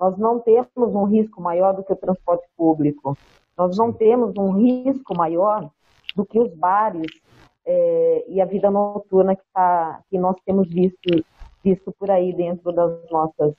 Nós 0.01 0.17
não 0.17 0.41
temos 0.41 0.67
um 0.77 1.05
risco 1.05 1.43
maior 1.43 1.75
do 1.75 1.85
que 1.85 1.93
o 1.93 1.97
transporte 1.97 2.49
público. 2.57 3.17
Nós 3.57 3.77
não 3.77 3.93
temos 3.93 4.35
um 4.39 4.53
risco 4.53 5.15
maior 5.15 5.71
do 6.17 6.25
que 6.25 6.39
os 6.39 6.53
bares 6.55 7.13
é, 7.67 8.25
e 8.27 8.41
a 8.41 8.47
vida 8.47 8.71
noturna 8.71 9.37
que, 9.37 9.43
tá, 9.53 10.01
que 10.09 10.19
nós 10.19 10.37
temos 10.47 10.67
visto, 10.69 11.23
visto 11.63 11.93
por 11.99 12.11
aí 12.11 12.33
dentro 12.33 12.73
das 12.73 13.11
nossas 13.11 13.55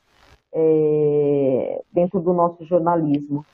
é, 0.53 1.81
dentro 1.93 2.19
do 2.19 2.33
nosso 2.33 2.65
jornalismo. 2.65 3.45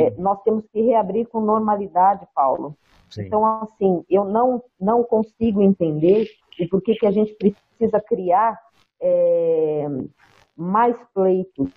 É, 0.00 0.10
nós 0.18 0.40
temos 0.42 0.64
que 0.72 0.80
reabrir 0.80 1.28
com 1.28 1.40
normalidade, 1.40 2.26
Paulo. 2.34 2.74
Sim. 3.10 3.22
Então, 3.22 3.44
assim, 3.44 4.04
eu 4.08 4.24
não, 4.24 4.62
não 4.80 5.02
consigo 5.02 5.62
entender 5.62 6.26
o 6.60 6.68
porquê 6.68 6.94
que 6.94 7.06
a 7.06 7.10
gente 7.10 7.34
precisa 7.34 8.00
criar 8.00 8.58
é, 9.00 9.86
mais 10.56 10.96
pleitos. 11.14 11.70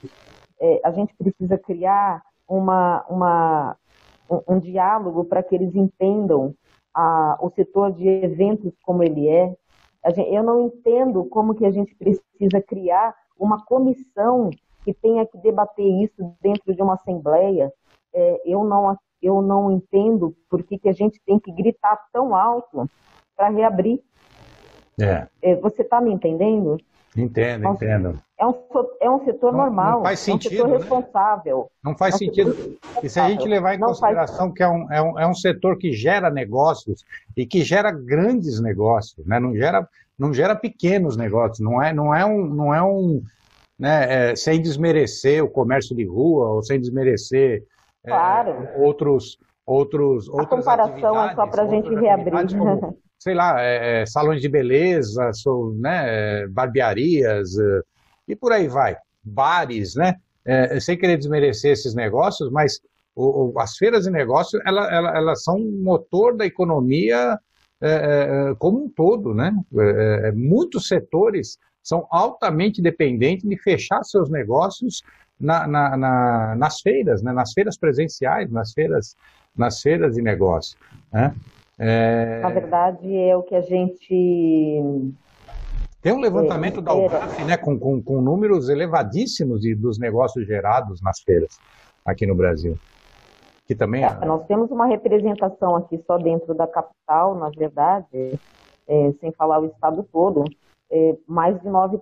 É, 0.62 0.80
a 0.84 0.92
gente 0.92 1.14
precisa 1.16 1.58
criar 1.58 2.22
uma, 2.48 3.04
uma, 3.10 3.78
um, 4.30 4.56
um 4.56 4.60
diálogo 4.60 5.26
para 5.26 5.42
que 5.42 5.56
eles 5.56 5.76
entendam 5.76 6.54
a, 6.94 7.38
o 7.42 7.50
setor 7.50 7.92
de 7.92 8.08
eventos 8.08 8.72
como 8.84 9.04
ele 9.04 9.28
é. 9.28 9.56
Gente, 10.14 10.34
eu 10.34 10.44
não 10.44 10.68
entendo 10.68 11.26
como 11.26 11.56
que 11.56 11.66
a 11.66 11.72
gente 11.72 11.96
precisa 11.96 12.62
criar 12.62 13.16
uma 13.40 13.64
comissão 13.66 14.52
que 14.84 14.94
tenha 14.94 15.26
que 15.26 15.38
debater 15.40 15.86
isso 16.04 16.36
dentro 16.42 16.76
de 16.76 16.82
uma 16.82 16.94
assembleia. 16.94 17.72
É, 18.14 18.42
eu, 18.46 18.64
não, 18.64 18.96
eu 19.22 19.42
não 19.42 19.72
entendo 19.72 20.36
por 20.50 20.64
que, 20.64 20.78
que 20.78 20.90
a 20.90 20.94
gente 20.94 21.20
tem 21.26 21.40
que 21.40 21.52
gritar 21.52 21.98
tão 22.14 22.36
alto 22.36 22.90
para 23.36 23.50
reabrir. 23.50 24.00
É. 25.00 25.28
É, 25.42 25.56
você 25.56 25.82
está 25.82 26.00
me 26.00 26.12
entendendo? 26.12 26.78
Entendo, 27.16 27.68
entendo. 27.68 28.22
É 28.40 28.46
um, 28.46 28.56
é 29.02 29.10
um 29.10 29.26
setor 29.26 29.52
não, 29.52 29.60
normal, 29.60 29.98
não 29.98 30.04
faz 30.04 30.20
sentido, 30.20 30.54
é 30.54 30.56
um 30.56 30.60
setor 30.60 30.70
né? 30.70 30.78
responsável. 30.78 31.72
Não 31.84 31.98
faz 31.98 32.14
é 32.14 32.16
um 32.16 32.20
sentido. 32.20 32.80
E 33.04 33.10
se 33.10 33.20
a 33.20 33.30
gente 33.30 33.48
levar 33.48 33.76
em 33.76 33.78
não 33.78 33.90
consideração 33.90 34.48
faz... 34.48 34.54
que 34.54 34.64
é 34.64 34.68
um, 34.68 34.92
é, 34.92 35.02
um, 35.02 35.20
é 35.20 35.28
um 35.28 35.34
setor 35.34 35.78
que 35.78 35.92
gera 35.92 36.30
negócios 36.30 37.04
e 37.36 37.46
que 37.46 37.64
gera 37.64 37.92
grandes 37.92 38.62
negócios, 38.62 39.26
né? 39.28 39.40
não, 39.40 39.54
gera, 39.54 39.88
não 40.18 40.34
gera 40.34 40.56
pequenos 40.56 41.18
negócios, 41.18 41.60
não 41.60 41.82
é, 41.82 41.94
não 41.94 42.16
é 42.16 42.26
um. 42.26 42.46
Não 42.46 42.74
é 42.74 42.82
um 42.82 43.22
né, 43.78 44.30
é, 44.32 44.36
sem 44.36 44.62
desmerecer 44.62 45.44
o 45.44 45.50
comércio 45.50 45.96
de 45.96 46.06
rua 46.06 46.50
ou 46.50 46.62
sem 46.62 46.80
desmerecer 46.80 47.64
é, 48.06 48.10
claro. 48.10 48.68
outros, 48.78 49.40
outros, 49.66 50.30
a 50.38 50.46
comparação 50.46 51.24
é 51.24 51.34
só 51.34 51.48
para 51.48 51.64
a 51.64 51.68
gente 51.68 51.90
reabrir. 51.96 52.32
Como, 52.56 52.98
sei 53.22 53.36
lá, 53.36 53.62
é, 53.62 54.02
é, 54.02 54.06
salões 54.08 54.42
de 54.42 54.50
beleza, 54.50 55.32
sou, 55.34 55.76
né, 55.76 56.48
barbearias 56.48 57.56
é, 57.56 57.82
e 58.28 58.36
por 58.36 58.52
aí 58.52 58.68
vai, 58.68 58.98
bares, 59.24 59.94
né? 59.96 60.16
É, 60.44 60.80
sem 60.80 60.98
querer 60.98 61.18
desmerecer 61.18 61.72
esses 61.72 61.94
negócios, 61.94 62.52
mas 62.52 62.80
o, 63.16 63.52
o, 63.54 63.60
as 63.60 63.78
feiras 63.78 64.06
de 64.06 64.10
negócios 64.10 64.60
ela, 64.66 64.92
ela, 64.92 65.16
elas 65.16 65.44
são 65.44 65.56
um 65.56 65.84
motor 65.84 66.36
da 66.36 66.48
economia 66.48 67.38
é, 67.80 68.56
como 68.58 68.86
um 68.86 68.90
todo, 68.90 69.36
né? 69.36 69.52
muitos 70.34 70.88
setores 70.88 71.60
são 71.84 72.08
altamente 72.10 72.82
dependentes 72.82 73.48
de 73.48 73.58
fechar 73.58 74.04
seus 74.04 74.32
negócios 74.32 75.04
na, 75.40 75.68
na, 75.68 75.96
na, 75.96 76.56
nas 76.56 76.82
feiras, 76.82 77.22
né? 77.22 77.32
nas 77.32 77.54
feiras 77.54 77.78
presenciais, 77.78 78.52
nas 78.52 78.74
feiras, 78.74 79.16
nas 79.56 79.80
feiras 79.80 80.16
de 80.16 80.24
negócio. 80.24 80.76
Né? 81.14 81.36
É... 81.84 82.40
Na 82.42 82.50
verdade, 82.50 83.18
é 83.18 83.36
o 83.36 83.42
que 83.42 83.56
a 83.56 83.62
gente 83.62 85.04
Tem 86.00 86.14
um 86.14 86.20
levantamento 86.20 86.80
é, 86.80 86.84
da 86.84 86.94
UBAF, 86.94 87.44
né, 87.44 87.58
com, 87.58 87.80
com, 87.80 88.00
com, 88.00 88.22
números 88.22 88.70
elevadíssimos 88.70 89.62
de, 89.62 89.74
dos 89.74 89.98
negócios 89.98 90.46
gerados 90.46 91.02
nas 91.02 91.22
feiras 91.22 91.58
aqui 92.06 92.28
no 92.28 92.36
Brasil. 92.36 92.78
Que 93.66 93.74
também 93.74 94.04
é, 94.04 94.26
nós 94.26 94.46
temos 94.46 94.70
uma 94.70 94.86
representação 94.86 95.76
aqui 95.76 96.00
só 96.06 96.20
dentro 96.20 96.54
da 96.54 96.68
capital, 96.68 97.34
na 97.34 97.50
verdade, 97.50 98.40
é, 98.88 99.12
sem 99.20 99.32
falar 99.32 99.60
o 99.60 99.66
estado 99.66 100.08
todo, 100.14 100.44
é, 100.92 101.18
mais 101.26 101.60
de 101.64 101.68
9% 101.68 101.98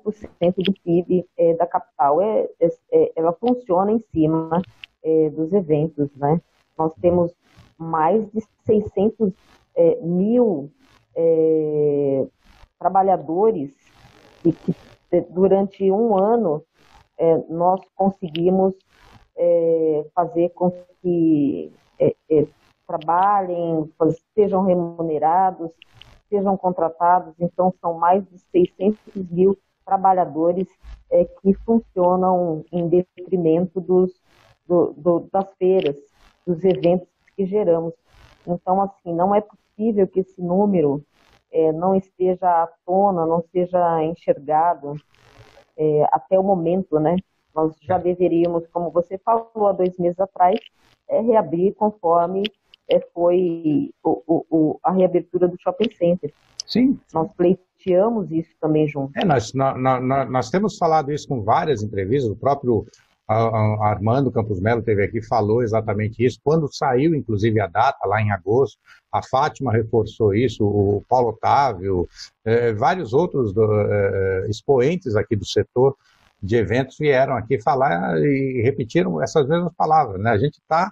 do 0.57 0.73
PIB 0.83 1.25
é, 1.37 1.53
da 1.53 1.65
capital. 1.65 2.21
É, 2.21 2.49
é, 2.59 2.67
é, 2.91 3.11
ela 3.15 3.31
funciona 3.31 3.93
em 3.93 4.03
cima 4.11 4.61
dos 5.33 5.53
eventos, 5.53 6.09
né? 6.17 6.41
Nós 6.77 6.91
temos 7.01 7.33
mais 7.77 8.29
de 8.33 8.43
600 8.65 9.31
mil 10.01 10.71
trabalhadores 12.79 13.75
e 14.45 14.51
que 14.51 14.73
durante 15.29 15.91
um 15.91 16.17
ano 16.17 16.63
nós 17.49 17.81
conseguimos 17.95 18.73
fazer 20.15 20.49
com 20.49 20.71
que 21.01 21.73
trabalhem, 22.87 23.89
sejam 24.33 24.63
remunerados, 24.63 25.71
sejam 26.29 26.57
contratados, 26.57 27.33
então 27.39 27.73
são 27.81 27.93
mais 27.93 28.23
de 28.29 28.39
600 28.51 29.29
mil 29.29 29.57
trabalhadores 29.85 30.67
é, 31.11 31.25
que 31.25 31.53
funcionam 31.65 32.63
em 32.71 32.87
detrimento 32.87 33.79
dos, 33.79 34.11
do, 34.67 34.93
do, 34.93 35.19
das 35.31 35.51
feiras, 35.53 35.95
dos 36.45 36.63
eventos 36.63 37.07
que 37.35 37.45
geramos. 37.45 37.93
Então, 38.47 38.81
assim, 38.81 39.13
não 39.13 39.33
é 39.33 39.41
possível 39.79 40.07
que 40.07 40.19
esse 40.19 40.41
número 40.41 41.01
é, 41.51 41.71
não 41.71 41.95
esteja 41.95 42.63
à 42.63 42.67
tona, 42.85 43.25
não 43.25 43.43
seja 43.51 44.03
enxergado 44.03 44.95
é, 45.77 46.05
até 46.11 46.37
o 46.37 46.43
momento, 46.43 46.99
né? 46.99 47.15
Nós 47.55 47.75
já 47.81 47.97
deveríamos, 47.97 48.67
como 48.67 48.91
você 48.91 49.17
falou 49.17 49.67
há 49.67 49.71
dois 49.71 49.97
meses 49.97 50.19
atrás, 50.19 50.59
é, 51.07 51.21
reabrir 51.21 51.73
conforme 51.73 52.43
é, 52.89 52.99
foi 53.13 53.91
o, 54.03 54.45
o, 54.49 54.79
a 54.83 54.91
reabertura 54.91 55.47
do 55.47 55.59
shopping 55.59 55.89
center. 55.95 56.33
Sim. 56.67 56.99
Nós 57.13 57.31
pleiteamos 57.35 58.31
isso 58.31 58.51
também 58.59 58.87
junto. 58.87 59.17
É, 59.17 59.25
nós, 59.25 59.53
nós, 59.53 60.29
nós, 60.29 60.49
temos 60.49 60.77
falado 60.77 61.11
isso 61.11 61.27
com 61.27 61.41
várias 61.41 61.81
entrevistas, 61.81 62.29
o 62.29 62.35
próprio 62.35 62.85
Armando 63.29 64.31
Campos 64.31 64.59
Melo 64.59 64.81
teve 64.81 65.03
aqui 65.03 65.21
falou 65.21 65.61
exatamente 65.61 66.25
isso. 66.25 66.39
Quando 66.43 66.73
saiu, 66.73 67.13
inclusive, 67.13 67.59
a 67.59 67.67
data, 67.67 68.07
lá 68.07 68.19
em 68.19 68.31
agosto, 68.31 68.79
a 69.11 69.21
Fátima 69.21 69.71
reforçou 69.71 70.33
isso, 70.33 70.65
o 70.65 71.03
Paulo 71.07 71.29
Otávio, 71.29 72.09
é, 72.43 72.73
vários 72.73 73.13
outros 73.13 73.53
do, 73.53 73.63
é, 73.71 74.47
expoentes 74.49 75.15
aqui 75.15 75.35
do 75.35 75.45
setor 75.45 75.95
de 76.41 76.55
eventos 76.55 76.97
vieram 76.97 77.35
aqui 77.35 77.61
falar 77.61 78.17
e 78.19 78.61
repetiram 78.63 79.21
essas 79.21 79.47
mesmas 79.47 79.73
palavras. 79.75 80.19
Né? 80.19 80.31
A 80.31 80.37
gente 80.37 80.59
está 80.59 80.91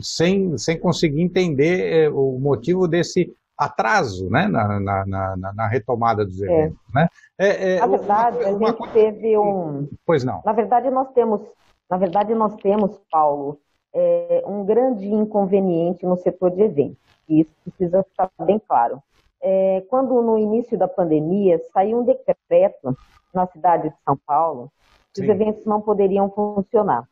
sem, 0.00 0.56
sem 0.56 0.78
conseguir 0.78 1.22
entender 1.22 2.10
o 2.12 2.38
motivo 2.38 2.86
desse 2.86 3.34
atraso 3.58 4.30
né, 4.30 4.46
na, 4.46 4.78
na, 4.78 5.06
na, 5.06 5.52
na 5.52 5.66
retomada 5.66 6.24
dos 6.24 6.40
é. 6.40 6.44
eventos. 6.44 6.78
É. 6.88 6.94
Né? 6.94 7.08
É, 7.38 7.80
na 7.80 7.86
verdade, 7.86 8.38
uma, 8.38 8.50
uma, 8.50 8.68
a 8.68 8.70
gente 8.70 8.92
teve 8.92 9.36
um. 9.36 9.88
Pois 10.06 10.22
não. 10.22 10.40
Na 10.44 10.52
verdade, 10.52 10.88
nós 10.90 11.10
temos, 11.12 11.42
na 11.90 11.96
verdade, 11.96 12.34
nós 12.34 12.54
temos, 12.56 12.98
Paulo, 13.10 13.58
é, 13.92 14.44
um 14.46 14.64
grande 14.64 15.06
inconveniente 15.06 16.06
no 16.06 16.16
setor 16.16 16.52
de 16.52 16.62
eventos. 16.62 16.98
E 17.28 17.40
isso 17.40 17.52
precisa 17.64 18.04
ficar 18.04 18.30
bem 18.44 18.60
claro. 18.66 19.02
É, 19.40 19.84
quando 19.88 20.20
no 20.22 20.38
início 20.38 20.78
da 20.78 20.88
pandemia 20.88 21.60
saiu 21.72 21.98
um 22.00 22.04
decreto 22.04 22.96
na 23.34 23.46
cidade 23.46 23.90
de 23.90 23.94
São 24.04 24.16
Paulo 24.26 24.70
que 25.12 25.20
Sim. 25.20 25.24
os 25.24 25.28
eventos 25.28 25.64
não 25.64 25.80
poderiam 25.80 26.30
funcionar. 26.30 27.04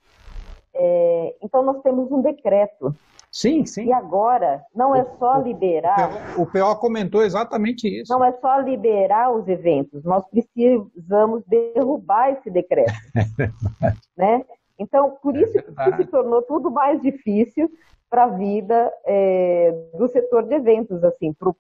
É, 0.75 1.35
então, 1.43 1.63
nós 1.63 1.81
temos 1.83 2.11
um 2.13 2.21
decreto. 2.21 2.95
Sim, 3.37 3.67
sim. 3.67 3.89
E 3.89 3.93
agora, 3.93 4.65
não 4.75 4.97
é 4.97 5.05
só 5.19 5.37
liberar. 5.37 6.39
O 6.39 6.47
PO 6.47 6.81
comentou 6.81 7.23
exatamente 7.23 7.87
isso. 7.87 8.11
Não 8.11 8.25
é 8.25 8.33
só 8.33 8.61
liberar 8.61 9.31
os 9.31 9.47
eventos, 9.47 10.03
nós 10.05 10.25
precisamos 10.31 11.45
derrubar 11.47 12.31
esse 12.31 12.51
decreto. 12.51 12.95
É 13.83 13.93
né? 14.17 14.45
Então, 14.79 15.19
por 15.23 15.37
é 15.37 15.43
isso 15.43 15.53
que 15.53 15.97
se 15.97 16.07
tornou 16.07 16.41
tudo 16.41 16.71
mais 16.71 17.01
difícil 17.03 17.71
para 18.09 18.25
a 18.25 18.29
vida 18.29 18.91
é, 19.05 19.91
do 19.99 20.09
setor 20.09 20.45
de 20.45 20.55
eventos, 20.55 21.05
assim, 21.05 21.35
para 21.35 21.51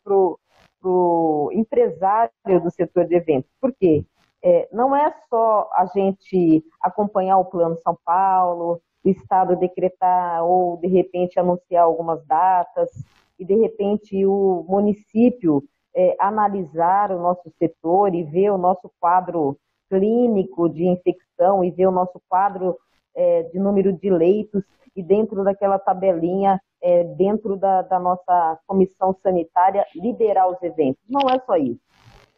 o 0.82 1.50
empresário 1.52 2.30
do 2.62 2.70
setor 2.70 3.04
de 3.04 3.16
eventos. 3.16 3.50
Por 3.60 3.70
quê? 3.74 4.02
É, 4.42 4.66
não 4.72 4.96
é 4.96 5.14
só 5.28 5.68
a 5.74 5.84
gente 5.86 6.64
acompanhar 6.80 7.36
o 7.36 7.44
Plano 7.44 7.76
São 7.82 7.98
Paulo, 8.02 8.80
o 9.07 9.11
Estado 9.11 9.55
decretar 9.55 10.45
ou, 10.45 10.77
de 10.79 10.88
repente, 10.88 11.38
anunciar 11.38 11.85
algumas 11.85 12.25
datas 12.27 12.90
e, 13.38 13.45
de 13.45 13.55
repente, 13.55 14.27
o 14.27 14.64
município 14.69 15.62
é, 15.95 16.16
analisar 16.19 17.12
o 17.12 17.21
nosso 17.21 17.51
setor 17.57 18.14
e 18.14 18.25
ver 18.25 18.51
o 18.51 18.59
nosso 18.59 18.90
quadro 18.99 19.57
clínico 19.88 20.69
de 20.69 20.87
infecção 20.87 21.64
e 21.64 21.71
ver 21.71 21.87
o 21.87 21.92
nosso 21.92 22.21
quadro 22.29 22.77
é, 23.14 23.45
de 23.45 23.61
número 23.61 23.92
de 23.92 24.11
leitos 24.11 24.64
e 24.97 25.03
dentro 25.03 25.45
daquela 25.45 25.79
tabelinha, 25.79 26.61
é, 26.83 27.05
dentro 27.05 27.57
da, 27.57 27.83
da 27.83 28.01
nossa 28.01 28.59
comissão 28.66 29.16
sanitária, 29.23 29.87
liberar 29.95 30.49
os 30.49 30.61
eventos. 30.62 31.01
Não 31.09 31.31
é 31.31 31.38
só 31.47 31.57
isso. 31.57 31.81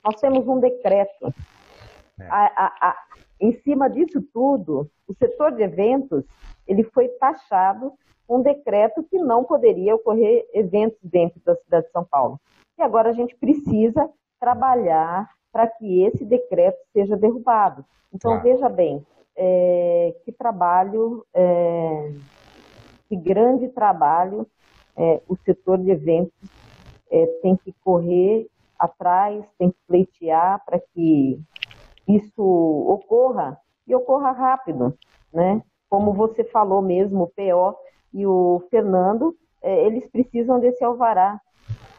Nós 0.05 0.21
temos 0.21 0.47
um 0.47 0.61
decreto. 0.61 1.33
É. 2.21 2.27
A, 2.29 2.47
a, 2.47 2.89
a, 2.91 2.97
em 3.41 3.53
cima 3.63 3.89
disso 3.89 4.21
tudo, 4.35 4.91
o 5.09 5.15
setor 5.15 5.53
de 5.53 5.63
eventos 5.63 6.25
ele 6.69 6.85
foi 6.85 7.09
taxado 7.09 7.93
um 8.29 8.43
decreto 8.43 9.03
que 9.03 9.19
não 9.19 9.43
poderia 9.43 9.95
ocorrer 9.95 10.47
eventos 10.53 10.99
dentro 11.03 11.41
da 11.45 11.57
cidade 11.57 11.87
de 11.87 11.93
São 11.93 12.05
Paulo. 12.05 12.39
E 12.79 12.83
agora 12.83 13.09
a 13.09 13.13
gente 13.13 13.35
precisa 13.35 14.09
trabalhar 14.39 15.31
para 15.51 15.67
que 15.67 16.03
esse 16.03 16.25
decreto 16.25 16.79
seja 16.93 17.17
derrubado. 17.17 17.85
Então, 18.13 18.35
ah. 18.35 18.39
veja 18.39 18.69
bem, 18.69 19.05
é, 19.35 20.15
que 20.25 20.31
trabalho, 20.31 21.25
é, 21.33 22.13
que 23.09 23.17
grande 23.17 23.69
trabalho 23.69 24.47
é, 24.97 25.23
o 25.29 25.37
setor 25.37 25.79
de 25.79 25.91
eventos 25.91 26.51
é, 27.11 27.27
tem 27.41 27.57
que 27.57 27.73
correr 27.85 28.49
atrás, 28.79 29.45
tem 29.59 29.71
que 29.71 29.79
pleitear 29.87 30.63
para 30.65 30.79
que 30.79 31.41
isso 32.07 32.43
ocorra 32.43 33.59
e 33.87 33.95
ocorra 33.95 34.33
rápido, 34.33 34.97
né? 35.33 35.63
Como 35.89 36.13
você 36.13 36.45
falou 36.45 36.83
mesmo, 36.83 37.25
o 37.25 37.27
PO 37.27 37.77
e 38.13 38.27
o 38.27 38.63
Fernando, 38.71 39.35
é, 39.63 39.87
eles 39.87 40.07
precisam 40.09 40.61
desse 40.61 40.85
alvará. 40.85 41.41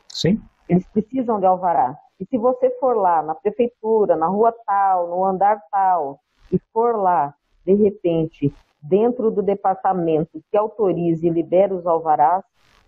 Sim. 0.08 0.42
Eles 0.68 0.86
precisam 0.88 1.40
de 1.40 1.46
alvará. 1.46 1.98
E 2.20 2.26
se 2.26 2.38
você 2.38 2.70
for 2.80 2.96
lá 2.96 3.22
na 3.22 3.34
prefeitura, 3.34 4.16
na 4.16 4.28
rua 4.28 4.54
tal, 4.66 5.08
no 5.08 5.24
andar 5.24 5.62
tal, 5.72 6.20
e 6.52 6.60
for 6.74 6.96
lá, 6.96 7.34
de 7.66 7.74
repente, 7.74 8.54
dentro 8.82 9.32
do 9.32 9.42
departamento 9.42 10.42
que 10.52 10.58
autorize 10.58 11.26
e 11.26 11.30
libera 11.30 11.74
os 11.74 11.86
alvarás 11.88 12.44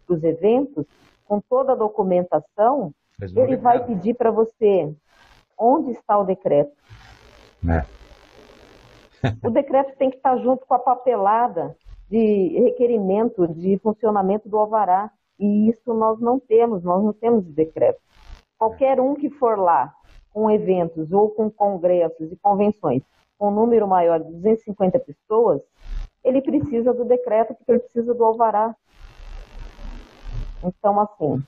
para 0.05 0.15
os 0.15 0.23
eventos, 0.23 0.85
com 1.25 1.39
toda 1.39 1.71
a 1.71 1.75
documentação, 1.75 2.93
ele 3.21 3.55
vai 3.55 3.85
pedir 3.85 4.15
para 4.15 4.31
você 4.31 4.93
onde 5.57 5.91
está 5.91 6.17
o 6.17 6.25
decreto. 6.25 6.73
É. 7.69 8.00
O 9.43 9.49
decreto 9.49 9.95
tem 9.97 10.09
que 10.09 10.17
estar 10.17 10.37
junto 10.37 10.65
com 10.65 10.73
a 10.73 10.79
papelada 10.79 11.75
de 12.09 12.59
requerimento 12.63 13.47
de 13.47 13.77
funcionamento 13.79 14.49
do 14.49 14.57
alvará. 14.57 15.11
E 15.39 15.69
isso 15.69 15.93
nós 15.93 16.19
não 16.19 16.39
temos, 16.39 16.83
nós 16.83 17.03
não 17.03 17.13
temos 17.13 17.45
decreto. 17.45 17.99
Qualquer 18.57 18.99
um 18.99 19.15
que 19.15 19.29
for 19.29 19.57
lá 19.57 19.93
com 20.33 20.49
eventos 20.49 21.11
ou 21.11 21.29
com 21.29 21.49
congressos 21.49 22.31
e 22.31 22.37
convenções 22.37 23.01
com 23.37 23.49
um 23.49 23.51
número 23.51 23.87
maior 23.87 24.19
de 24.19 24.31
250 24.31 24.99
pessoas, 24.99 25.61
ele 26.23 26.41
precisa 26.41 26.93
do 26.93 27.05
decreto 27.05 27.55
porque 27.55 27.71
ele 27.71 27.79
precisa 27.79 28.13
do 28.13 28.23
alvará. 28.23 28.75
Então, 30.63 30.99
assim, 30.99 31.41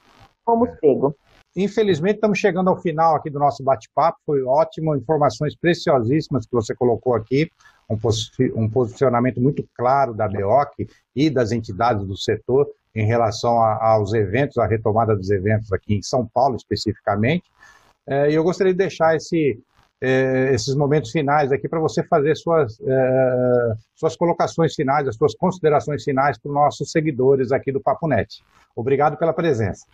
fomos 0.44 0.70
pegos. 0.80 1.14
Infelizmente, 1.56 2.16
estamos 2.16 2.40
chegando 2.40 2.70
ao 2.70 2.82
final 2.82 3.16
aqui 3.16 3.30
do 3.30 3.38
nosso 3.38 3.64
bate-papo. 3.64 4.18
Foi 4.26 4.42
ótimo, 4.44 4.96
informações 4.96 5.56
preciosíssimas 5.56 6.46
que 6.46 6.52
você 6.52 6.74
colocou 6.74 7.14
aqui, 7.14 7.52
um, 7.90 7.98
um 8.56 8.70
posicionamento 8.70 9.40
muito 9.40 9.64
claro 9.76 10.14
da 10.14 10.28
BEOC 10.28 10.88
e 11.16 11.30
das 11.30 11.52
entidades 11.52 12.06
do 12.06 12.18
setor 12.18 12.68
em 12.96 13.06
relação 13.06 13.60
a, 13.60 13.92
aos 13.92 14.14
eventos, 14.14 14.58
a 14.58 14.66
retomada 14.66 15.16
dos 15.16 15.30
eventos 15.30 15.72
aqui 15.72 15.96
em 15.96 16.02
São 16.02 16.28
Paulo, 16.34 16.56
especificamente. 16.56 17.44
É, 18.08 18.32
e 18.32 18.36
eu 18.36 18.44
gostaria 18.44 18.74
de 18.74 18.78
deixar 18.78 19.16
esse, 19.16 19.60
é, 20.02 20.52
esses 20.54 20.76
momentos 20.76 21.12
finais 21.12 21.52
aqui 21.52 21.70
para 21.70 21.80
você 21.80 22.04
fazer 22.04 22.36
suas, 22.36 22.80
é, 22.82 23.74
suas 23.96 24.16
colocações 24.16 24.74
finais, 24.74 25.08
as 25.08 25.16
suas 25.16 25.36
considerações 25.36 26.04
finais 26.04 26.38
para 26.38 26.50
os 26.50 26.56
nossos 26.56 26.92
seguidores 26.92 27.52
aqui 27.52 27.72
do 27.72 27.82
Papo 27.82 28.08
Net. 28.08 28.44
Obrigado 28.76 29.18
pela 29.18 29.34
presença. 29.34 29.86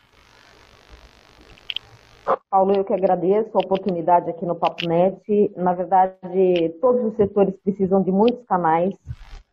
Paulo, 2.49 2.73
eu 2.73 2.83
que 2.83 2.93
agradeço 2.93 3.49
a 3.53 3.61
oportunidade 3.61 4.29
aqui 4.29 4.45
no 4.45 4.55
Papo 4.55 4.87
Net. 4.87 5.51
Na 5.55 5.73
verdade, 5.73 6.69
todos 6.81 7.03
os 7.05 7.15
setores 7.15 7.55
precisam 7.63 8.01
de 8.01 8.11
muitos 8.11 8.43
canais 8.45 8.95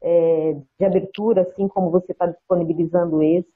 é, 0.02 0.56
de 0.78 0.84
abertura, 0.84 1.42
assim 1.42 1.68
como 1.68 1.90
você 1.90 2.12
está 2.12 2.26
disponibilizando 2.26 3.22
esse. 3.22 3.48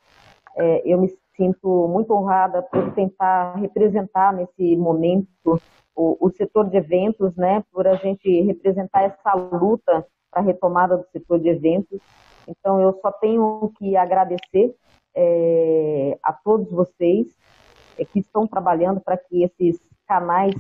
É, 0.56 0.83
eu 0.85 1.00
me 1.00 1.09
sinto 1.37 1.88
muito 1.88 2.12
honrada 2.12 2.62
por 2.62 2.92
tentar 2.92 3.54
representar 3.56 4.33
nesse 4.33 4.76
momento 4.76 5.61
o, 5.94 6.16
o, 6.20 6.30
setor 6.30 6.68
de 6.68 6.76
eventos, 6.76 7.35
né, 7.37 7.64
por 7.72 7.87
a 7.87 7.94
gente 7.94 8.42
representar 8.42 9.02
essa 9.02 9.35
luta 9.35 10.06
para 10.30 10.42
a 10.42 10.44
retomada 10.44 10.96
do 10.96 11.06
setor 11.11 11.40
de 11.40 11.48
eventos. 11.48 12.00
Então, 12.48 12.80
eu 12.80 12.98
só 13.00 13.12
tenho 13.12 13.72
que 13.78 13.96
agradecer 13.96 14.74
é, 15.14 16.18
a 16.22 16.33
todos 16.33 16.70
vocês 16.70 17.37
que 18.04 18.20
estão 18.20 18.46
trabalhando 18.46 19.00
para 19.00 19.16
que 19.16 19.42
esses 19.42 19.78
canais 20.06 20.54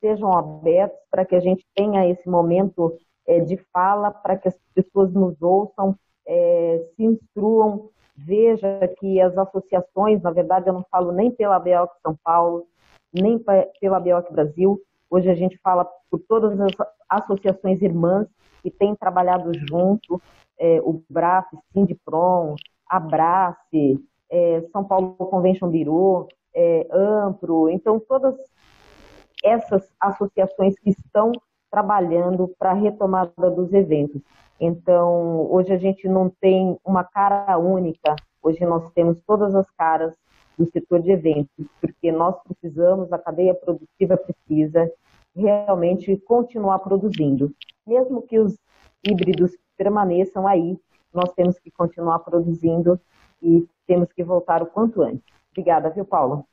sejam 0.00 0.32
abertos, 0.32 0.98
para 1.10 1.24
que 1.24 1.34
a 1.34 1.40
gente 1.40 1.64
tenha 1.74 2.08
esse 2.08 2.28
momento 2.28 2.96
é, 3.26 3.40
de 3.40 3.56
fala, 3.72 4.10
para 4.10 4.36
que 4.36 4.48
as 4.48 4.56
pessoas 4.74 5.12
nos 5.12 5.40
ouçam, 5.40 5.96
é, 6.26 6.84
se 6.96 7.04
instruam, 7.04 7.88
veja 8.16 8.88
que 8.98 9.20
as 9.20 9.36
associações, 9.38 10.20
na 10.22 10.30
verdade 10.30 10.68
eu 10.68 10.74
não 10.74 10.84
falo 10.90 11.12
nem 11.12 11.30
pela 11.30 11.58
BEOC 11.58 11.92
São 12.02 12.16
Paulo, 12.22 12.66
nem 13.12 13.40
pela 13.80 14.00
BEOC 14.00 14.32
Brasil, 14.32 14.80
hoje 15.10 15.30
a 15.30 15.34
gente 15.34 15.58
fala 15.58 15.84
por 16.10 16.20
todas 16.28 16.58
as 16.60 16.72
associações 17.08 17.80
irmãs 17.80 18.26
que 18.62 18.70
têm 18.70 18.94
trabalhado 18.94 19.52
junto, 19.68 20.20
é, 20.58 20.80
o 20.82 21.02
BRAF, 21.10 21.46
Sindiprom, 21.72 22.54
Abrace, 22.88 23.98
é, 24.30 24.62
São 24.72 24.84
Paulo 24.84 25.14
Convention 25.14 25.70
Bureau, 25.70 26.28
é, 26.54 26.86
Ampro, 26.90 27.68
então 27.68 27.98
todas 28.00 28.36
essas 29.42 29.88
associações 30.00 30.78
que 30.78 30.90
estão 30.90 31.32
trabalhando 31.70 32.48
para 32.58 32.70
a 32.70 32.74
retomada 32.74 33.50
dos 33.50 33.72
eventos. 33.72 34.20
Então, 34.60 35.50
hoje 35.50 35.72
a 35.72 35.78
gente 35.78 36.06
não 36.06 36.28
tem 36.28 36.78
uma 36.84 37.02
cara 37.02 37.58
única, 37.58 38.14
hoje 38.42 38.64
nós 38.64 38.88
temos 38.92 39.20
todas 39.26 39.54
as 39.54 39.68
caras 39.70 40.14
do 40.56 40.70
setor 40.70 41.00
de 41.00 41.10
eventos, 41.10 41.66
porque 41.80 42.12
nós 42.12 42.36
precisamos, 42.44 43.12
a 43.12 43.18
cadeia 43.18 43.54
produtiva 43.54 44.16
precisa 44.16 44.92
realmente 45.34 46.16
continuar 46.18 46.78
produzindo. 46.80 47.52
Mesmo 47.86 48.22
que 48.22 48.38
os 48.38 48.56
híbridos 49.02 49.56
permaneçam 49.76 50.46
aí, 50.46 50.78
nós 51.12 51.32
temos 51.32 51.58
que 51.58 51.70
continuar 51.70 52.20
produzindo 52.20 53.00
e 53.42 53.66
temos 53.86 54.12
que 54.12 54.22
voltar 54.22 54.62
o 54.62 54.66
quanto 54.66 55.02
antes. 55.02 55.24
Obrigada, 55.52 55.90
viu, 55.90 56.04
Paulo? 56.04 56.44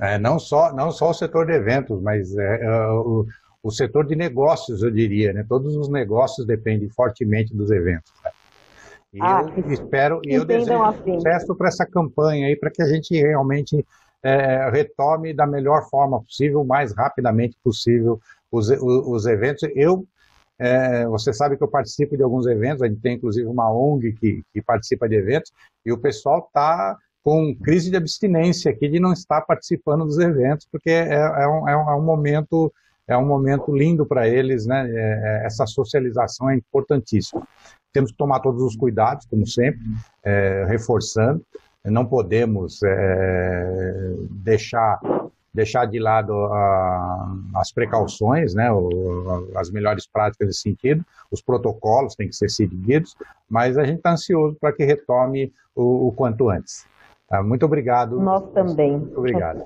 É, 0.00 0.18
não, 0.18 0.38
só, 0.38 0.72
não 0.72 0.90
só 0.90 1.10
o 1.10 1.14
setor 1.14 1.46
de 1.46 1.52
eventos, 1.52 2.00
mas 2.02 2.36
é, 2.36 2.64
é, 2.64 2.86
o, 2.90 3.26
o 3.62 3.70
setor 3.70 4.06
de 4.06 4.16
negócios, 4.16 4.82
eu 4.82 4.90
diria, 4.90 5.32
né? 5.32 5.44
Todos 5.48 5.76
os 5.76 5.88
negócios 5.88 6.46
dependem 6.46 6.88
fortemente 6.88 7.54
dos 7.54 7.70
eventos. 7.70 8.12
Né? 8.24 8.30
E 9.14 9.18
ah, 9.22 9.46
eu 9.56 9.72
espero 9.72 10.20
e 10.24 10.34
eu 10.34 10.44
desejo 10.44 10.82
assim. 10.82 11.14
sucesso 11.14 11.54
para 11.54 11.68
essa 11.68 11.86
campanha 11.86 12.48
aí, 12.48 12.56
para 12.56 12.70
que 12.70 12.82
a 12.82 12.86
gente 12.86 13.14
realmente 13.14 13.86
é, 14.22 14.68
retome 14.70 15.32
da 15.32 15.46
melhor 15.46 15.88
forma 15.88 16.20
possível, 16.20 16.62
o 16.62 16.66
mais 16.66 16.92
rapidamente 16.92 17.56
possível, 17.62 18.20
os, 18.50 18.68
os, 18.68 19.06
os 19.06 19.26
eventos. 19.26 19.62
Eu 19.76 20.04
é, 20.58 21.06
você 21.06 21.32
sabe 21.32 21.56
que 21.56 21.62
eu 21.62 21.68
participo 21.68 22.16
de 22.16 22.22
alguns 22.22 22.46
eventos, 22.46 22.82
a 22.82 22.86
gente 22.86 23.00
tem 23.00 23.16
inclusive 23.16 23.46
uma 23.46 23.72
ONG 23.72 24.12
que, 24.12 24.42
que 24.52 24.62
participa 24.62 25.08
de 25.08 25.16
eventos, 25.16 25.52
e 25.84 25.92
o 25.92 25.98
pessoal 25.98 26.44
está 26.46 26.96
com 27.24 27.56
crise 27.56 27.90
de 27.90 27.96
abstinência 27.96 28.70
aqui 28.70 28.86
de 28.86 29.00
não 29.00 29.14
estar 29.14 29.40
participando 29.40 30.04
dos 30.04 30.18
eventos, 30.18 30.68
porque 30.70 30.90
é, 30.90 31.14
é, 31.14 31.48
um, 31.48 31.68
é 31.68 31.76
um, 31.76 31.90
é 31.90 32.00
momento 32.00 32.70
é 33.06 33.16
um 33.16 33.26
momento 33.26 33.74
lindo 33.74 34.06
para 34.06 34.28
eles, 34.28 34.66
né? 34.66 34.88
É, 34.88 34.92
é, 35.42 35.46
essa 35.46 35.66
socialização 35.66 36.48
é 36.48 36.56
importantíssima. 36.56 37.46
Temos 37.92 38.10
que 38.10 38.16
tomar 38.16 38.40
todos 38.40 38.62
os 38.62 38.76
cuidados, 38.76 39.26
como 39.26 39.46
sempre, 39.46 39.80
é, 40.22 40.64
reforçando. 40.66 41.44
Não 41.84 42.06
podemos 42.06 42.82
é, 42.82 44.14
deixar 44.30 45.00
deixar 45.52 45.86
de 45.86 46.00
lado 46.00 46.32
a, 46.32 47.36
as 47.54 47.70
precauções, 47.70 48.54
né, 48.54 48.72
o, 48.72 49.48
as 49.54 49.70
melhores 49.70 50.04
práticas 50.04 50.48
nesse 50.48 50.62
sentido, 50.62 51.04
os 51.30 51.40
protocolos 51.40 52.16
têm 52.16 52.28
que 52.28 52.34
ser 52.34 52.50
seguidos, 52.50 53.14
mas 53.48 53.78
a 53.78 53.84
gente 53.84 53.98
está 53.98 54.14
ansioso 54.14 54.56
para 54.60 54.72
que 54.72 54.84
retome 54.84 55.52
o, 55.72 56.08
o 56.08 56.12
quanto 56.12 56.50
antes. 56.50 56.84
Tá? 57.34 57.42
Muito 57.42 57.66
obrigado. 57.66 58.20
Nós 58.20 58.48
também. 58.52 58.92
Muito 58.92 59.18
obrigado. 59.18 59.64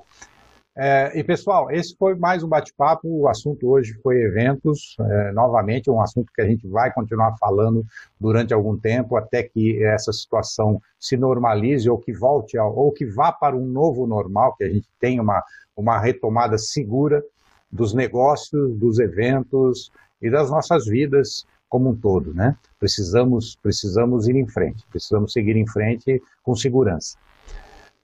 É, 0.75 1.11
e 1.19 1.23
pessoal, 1.23 1.69
esse 1.69 1.95
foi 1.95 2.15
mais 2.15 2.41
um 2.41 2.47
bate-papo. 2.47 3.07
O 3.07 3.27
assunto 3.27 3.69
hoje 3.69 3.93
foi 4.01 4.21
eventos. 4.23 4.95
É, 4.99 5.31
novamente, 5.33 5.89
um 5.89 6.01
assunto 6.01 6.31
que 6.33 6.41
a 6.41 6.47
gente 6.47 6.67
vai 6.67 6.91
continuar 6.91 7.35
falando 7.37 7.85
durante 8.19 8.55
algum 8.55 8.75
tempo, 8.75 9.15
até 9.17 9.43
que 9.43 9.83
essa 9.83 10.11
situação 10.11 10.81
se 10.99 11.15
normalize 11.15 11.87
ou 11.87 11.99
que 11.99 12.11
volte 12.11 12.57
ao, 12.57 12.75
ou 12.75 12.91
que 12.91 13.05
vá 13.05 13.31
para 13.31 13.55
um 13.55 13.65
novo 13.65 14.07
normal, 14.07 14.55
que 14.55 14.63
a 14.63 14.69
gente 14.69 14.87
tenha 14.99 15.21
uma, 15.21 15.43
uma 15.77 15.99
retomada 15.99 16.57
segura 16.57 17.23
dos 17.71 17.93
negócios, 17.93 18.75
dos 18.79 18.97
eventos 18.97 19.91
e 20.19 20.29
das 20.29 20.49
nossas 20.49 20.87
vidas 20.87 21.45
como 21.67 21.89
um 21.91 21.95
todo, 21.95 22.33
né? 22.33 22.57
Precisamos, 22.79 23.55
precisamos 23.61 24.27
ir 24.27 24.35
em 24.35 24.47
frente, 24.47 24.83
precisamos 24.89 25.33
seguir 25.33 25.55
em 25.55 25.67
frente 25.67 26.19
com 26.41 26.55
segurança. 26.55 27.15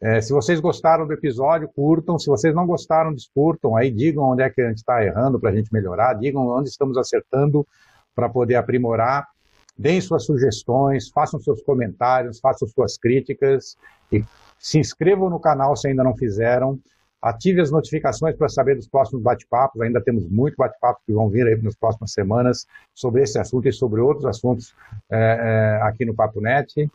É, 0.05 0.21
se 0.21 0.31
vocês 0.31 0.59
gostaram 0.59 1.07
do 1.07 1.13
episódio, 1.13 1.67
curtam. 1.67 2.19
Se 2.19 2.27
vocês 2.27 2.53
não 2.53 2.67
gostaram, 2.67 3.11
descurtam. 3.11 3.75
Aí 3.75 3.89
digam 3.89 4.23
onde 4.23 4.43
é 4.43 4.49
que 4.51 4.61
a 4.61 4.67
gente 4.67 4.77
está 4.77 5.03
errando 5.03 5.39
para 5.39 5.49
a 5.49 5.55
gente 5.55 5.73
melhorar. 5.73 6.13
Digam 6.13 6.47
onde 6.47 6.69
estamos 6.69 6.95
acertando 6.95 7.65
para 8.13 8.29
poder 8.29 8.53
aprimorar. 8.53 9.27
Deem 9.75 9.99
suas 9.99 10.23
sugestões, 10.23 11.09
façam 11.09 11.39
seus 11.39 11.59
comentários, 11.63 12.39
façam 12.39 12.67
suas 12.67 12.99
críticas 12.99 13.75
e 14.11 14.23
se 14.59 14.77
inscrevam 14.77 15.27
no 15.27 15.39
canal 15.39 15.75
se 15.75 15.87
ainda 15.87 16.03
não 16.03 16.15
fizeram. 16.15 16.79
Ative 17.19 17.59
as 17.59 17.71
notificações 17.71 18.35
para 18.35 18.47
saber 18.47 18.75
dos 18.75 18.87
próximos 18.87 19.23
bate-papos. 19.23 19.81
Ainda 19.81 19.99
temos 19.99 20.29
muito 20.29 20.55
bate-papo 20.55 21.01
que 21.03 21.13
vão 21.13 21.29
vir 21.29 21.47
aí 21.47 21.59
nas 21.59 21.75
próximas 21.75 22.11
semanas 22.11 22.67
sobre 22.93 23.23
esse 23.23 23.39
assunto 23.39 23.67
e 23.67 23.73
sobre 23.73 24.01
outros 24.01 24.27
assuntos 24.27 24.75
é, 25.09 25.79
é, 25.79 25.81
aqui 25.81 26.05
no 26.05 26.13
Papo 26.13 26.39
Net. 26.39 26.87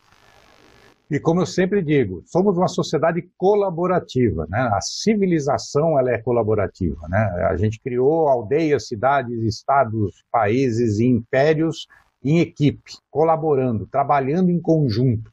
E 1.10 1.18
como 1.18 1.40
eu 1.40 1.46
sempre 1.46 1.82
digo, 1.82 2.22
somos 2.24 2.56
uma 2.56 2.68
sociedade 2.68 3.28
colaborativa, 3.36 4.46
né? 4.48 4.60
A 4.72 4.80
civilização 4.80 5.98
ela 5.98 6.12
é 6.12 6.18
colaborativa, 6.18 7.08
né? 7.08 7.18
A 7.50 7.56
gente 7.56 7.80
criou 7.80 8.28
aldeias, 8.28 8.86
cidades, 8.86 9.42
estados, 9.42 10.24
países 10.30 11.00
e 11.00 11.06
impérios 11.06 11.88
em 12.22 12.38
equipe, 12.38 12.92
colaborando, 13.10 13.86
trabalhando 13.86 14.50
em 14.50 14.60
conjunto. 14.60 15.32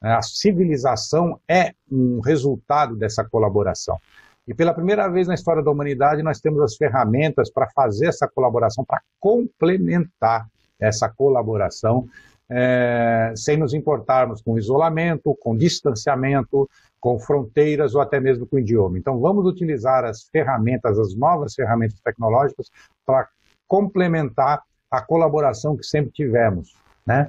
A 0.00 0.22
civilização 0.22 1.40
é 1.48 1.72
um 1.90 2.20
resultado 2.20 2.94
dessa 2.94 3.24
colaboração. 3.24 3.98
E 4.46 4.54
pela 4.54 4.72
primeira 4.72 5.08
vez 5.08 5.26
na 5.26 5.34
história 5.34 5.62
da 5.62 5.70
humanidade, 5.70 6.22
nós 6.22 6.40
temos 6.40 6.62
as 6.62 6.76
ferramentas 6.76 7.50
para 7.50 7.68
fazer 7.70 8.06
essa 8.06 8.28
colaboração, 8.28 8.84
para 8.84 9.02
complementar 9.18 10.46
essa 10.78 11.08
colaboração 11.08 12.08
é, 12.50 13.32
sem 13.36 13.56
nos 13.56 13.74
importarmos 13.74 14.40
com 14.40 14.58
isolamento, 14.58 15.36
com 15.40 15.56
distanciamento, 15.56 16.68
com 17.00 17.18
fronteiras 17.18 17.94
ou 17.94 18.00
até 18.00 18.18
mesmo 18.18 18.46
com 18.46 18.58
idioma. 18.58 18.98
Então, 18.98 19.20
vamos 19.20 19.46
utilizar 19.46 20.04
as 20.04 20.24
ferramentas, 20.24 20.98
as 20.98 21.14
novas 21.14 21.54
ferramentas 21.54 22.00
tecnológicas 22.00 22.70
para 23.04 23.28
complementar 23.66 24.62
a 24.90 25.02
colaboração 25.02 25.76
que 25.76 25.84
sempre 25.84 26.10
tivemos, 26.10 26.74
né? 27.06 27.28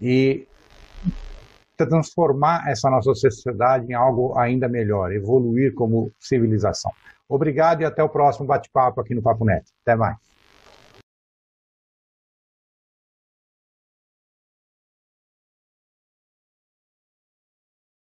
E 0.00 0.46
transformar 1.76 2.68
essa 2.68 2.90
nossa 2.90 3.14
sociedade 3.14 3.86
em 3.88 3.94
algo 3.94 4.36
ainda 4.36 4.68
melhor, 4.68 5.12
evoluir 5.12 5.72
como 5.74 6.10
civilização. 6.18 6.90
Obrigado 7.28 7.82
e 7.82 7.84
até 7.84 8.02
o 8.02 8.08
próximo 8.08 8.46
bate-papo 8.46 9.00
aqui 9.00 9.14
no 9.14 9.22
Papo 9.22 9.44
Net. 9.44 9.64
Até 9.82 9.94
mais. 9.94 10.27